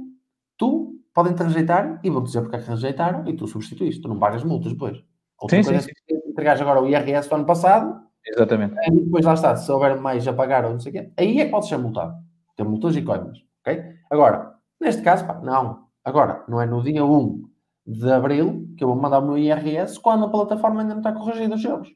[0.57, 4.09] tu podem te rejeitar e vão dizer porque é que rejeitaram e tu substituís, tu
[4.09, 5.01] não pagas multas depois.
[5.41, 8.75] Outra sim, coisa sim, é que entregares agora o IRS do ano passado Exatamente.
[8.87, 11.41] E depois lá está, se houver mais a pagar ou não sei o quê, aí
[11.41, 12.15] é que pode ser multado.
[12.57, 13.39] Tem multas e coimas.
[13.61, 13.83] Ok?
[14.11, 15.88] Agora, neste caso, pá, não.
[16.09, 17.45] Agora, não é no dia 1
[17.87, 21.13] de abril que eu vou mandar o meu IRS quando a plataforma ainda não está
[21.13, 21.89] corrigida os erros.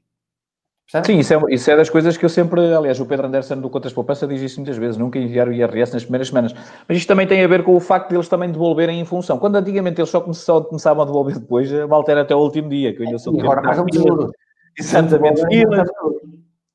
[1.06, 3.70] Sim, isso é, isso é das coisas que eu sempre, aliás, o Pedro Anderson do
[3.70, 6.52] Contas Poupança diz isso muitas vezes, nunca enviar o IRS nas primeiras semanas.
[6.86, 9.38] Mas isto também tem a ver com o facto de eles também devolverem em função.
[9.38, 12.94] Quando antigamente eles só começavam a devolver depois, a malta era até o último dia,
[12.94, 13.34] que eu ainda sou...
[13.34, 14.30] E agora pagam tudo.
[14.78, 15.42] Exatamente.
[15.42, 15.48] O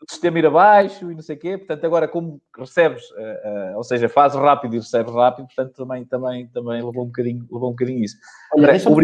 [0.07, 1.57] sistema ir abaixo e não sei o quê.
[1.57, 6.05] Portanto, agora como recebes, uh, uh, ou seja, faz rápido e recebes rápido, portanto, também,
[6.05, 8.15] também, também levou, um bocadinho, levou um bocadinho isso.
[8.55, 8.95] Olha, deixa-me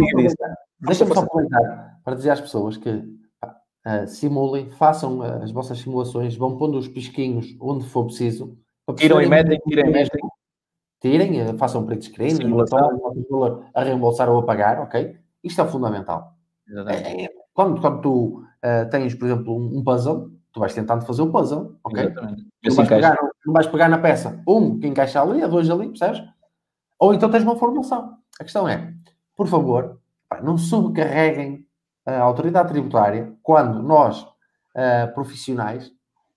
[0.79, 6.57] deixa só comentar para dizer às pessoas que uh, simulem, façam as vossas simulações, vão
[6.57, 8.57] pondo os pisquinhos onde for preciso.
[8.95, 10.21] Tiram e metem, tiram e metem.
[11.01, 12.37] Tirem, façam print screen,
[13.29, 15.17] valor a reembolsar ou a pagar, ok?
[15.43, 16.33] Isto é fundamental.
[16.87, 18.43] É, é, quando, quando tu
[18.89, 22.03] tens, por exemplo, um, um puzzle, tu vais tentando fazer o puzzle, ok?
[22.03, 22.47] Exatamente.
[22.63, 25.87] Não vais, pegar, não vais, pegar, na peça um que encaixa ali, a dois ali,
[25.87, 26.23] percebes?
[26.99, 28.17] Ou então tens uma formulação.
[28.39, 28.93] A questão é,
[29.35, 29.99] por favor,
[30.43, 31.65] não sobrecarreguem
[32.05, 35.91] a autoridade tributária quando nós, uh, profissionais,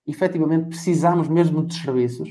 [0.05, 2.29] efetivamente precisamos mesmo de serviços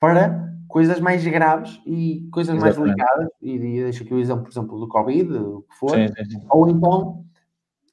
[0.00, 2.78] para coisas mais graves e coisas Exatamente.
[2.78, 5.90] mais delicadas, e, e deixo aqui o exemplo, por exemplo, do Covid, o que for,
[5.90, 6.42] sim, sim.
[6.48, 7.24] ou então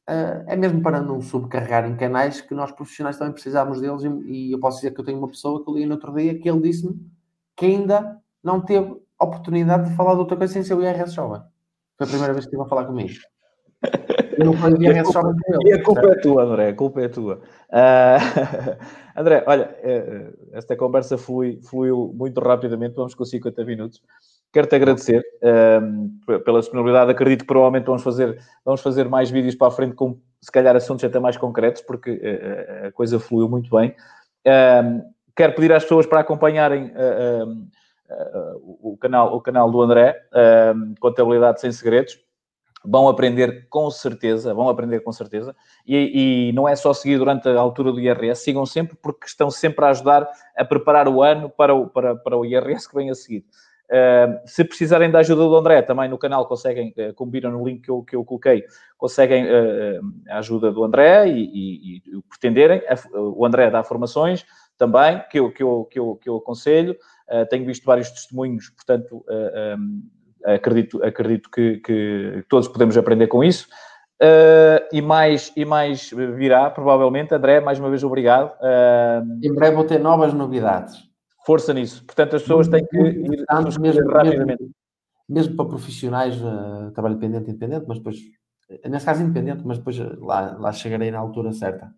[0.10, 4.08] uh, é mesmo para não subcarregar em canais que nós profissionais também precisamos deles, e,
[4.08, 6.38] e eu posso dizer que eu tenho uma pessoa que eu li no outro dia
[6.38, 7.00] que ele disse-me
[7.56, 11.42] que ainda não teve oportunidade de falar de outra coisa sem ser o IRS jovem.
[11.98, 13.14] Foi a primeira vez que estive a falar comigo.
[14.38, 15.70] Eu não falei IRS jovem com ele.
[15.70, 17.42] E a culpa é tua, André, a culpa é tua.
[17.70, 18.80] Uh,
[19.20, 24.02] André, olha, eh, esta conversa flui, fluiu muito rapidamente, vamos com 50 minutos.
[24.52, 27.12] Quero-te agradecer uh, pela disponibilidade.
[27.12, 30.76] Acredito que provavelmente vamos fazer, vamos fazer mais vídeos para a frente com, se calhar,
[30.76, 33.96] assuntos até mais concretos, porque uh, a coisa fluiu muito bem.
[35.36, 36.92] quero pedir às pessoas para acompanharem
[38.82, 40.16] o, canal, o canal do André,
[41.00, 42.20] Contabilidade Sem Segredos
[42.84, 47.48] vão aprender com certeza, vão aprender com certeza, e, e, não é só seguir durante
[47.48, 51.50] a altura do IRS, sigam sempre porque estão sempre a ajudar a preparar o ano
[51.50, 53.46] para o, para, para o IRS que vem a seguir.
[53.90, 57.66] Uh, se precisarem da ajuda do André, também no canal conseguem, uh, como viram no
[57.68, 58.64] link que eu, que eu coloquei,
[58.96, 62.84] conseguem uh, a ajuda do André e, e, e pretenderem.
[63.16, 64.46] o André dá formações
[64.78, 66.96] também, que eu, que eu, que eu, que eu aconselho.
[67.50, 69.26] tenho visto vários testemunhos, portanto,
[69.78, 70.04] um,
[70.46, 73.68] acredito, acredito que, que todos podemos aprender com isso.
[74.22, 77.34] Uh, e, mais, e mais virá, provavelmente.
[77.34, 78.54] André, mais uma vez, obrigado.
[79.42, 81.09] Em breve vou ter novas novidades.
[81.50, 82.06] Força nisso.
[82.06, 83.46] Portanto, as pessoas têm que ir
[83.80, 84.62] mesmo, rapidamente.
[84.62, 84.76] Mesmo,
[85.28, 88.18] mesmo para profissionais, uh, trabalho dependente independente, mas depois,
[88.88, 91.92] nesse caso independente, mas depois lá, lá chegarei na altura certa.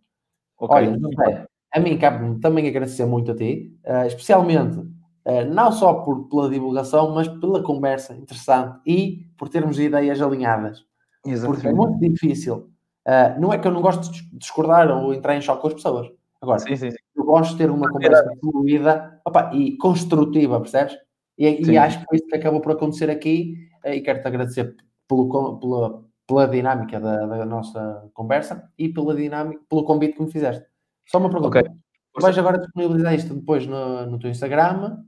[0.57, 0.77] Okay.
[0.77, 3.77] Olha, André, a mim cabe também agradecer muito a ti,
[4.07, 4.89] especialmente
[5.23, 10.83] Uh, não só por, pela divulgação, mas pela conversa interessante e por termos ideias alinhadas.
[11.23, 11.61] Exatamente.
[11.61, 12.71] Porque é muito difícil.
[13.07, 15.73] Uh, não é que eu não gosto de discordar ou entrar em choque com as
[15.75, 16.07] pessoas.
[16.41, 16.97] Agora, sim, sim, sim.
[17.15, 20.97] eu gosto de ter uma conversa fluida opa, e construtiva, percebes?
[21.37, 24.75] E, e, acho que foi isso que acabou por acontecer aqui uh, e quero-te agradecer
[25.07, 30.31] pelo, pela, pela dinâmica da, da, nossa conversa e pela dinâmica, pelo convite que me
[30.31, 30.65] fizeste.
[31.07, 31.59] Só uma pergunta.
[31.59, 31.71] Okay.
[32.19, 35.03] Vais agora disponibilizar isto depois no, no teu Instagram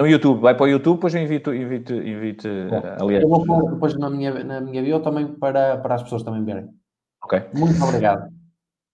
[0.00, 3.22] no YouTube, vai para o YouTube, depois eu invito, invito, invito Bom, aliás.
[3.22, 6.42] Eu vou pôr depois na minha, na minha bio também para, para as pessoas também
[6.42, 6.70] verem.
[7.22, 7.42] Ok.
[7.54, 8.39] Muito obrigado.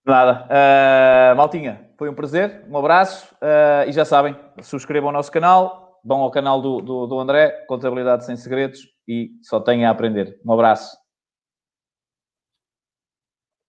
[0.07, 0.47] Nada.
[0.47, 5.99] Uh, Maltinha, foi um prazer, um abraço uh, e já sabem, subscrevam o nosso canal,
[6.05, 8.79] vão ao canal do, do, do André, Contabilidade Sem Segredos
[9.09, 10.41] e só tenham a aprender.
[10.47, 10.97] Um abraço.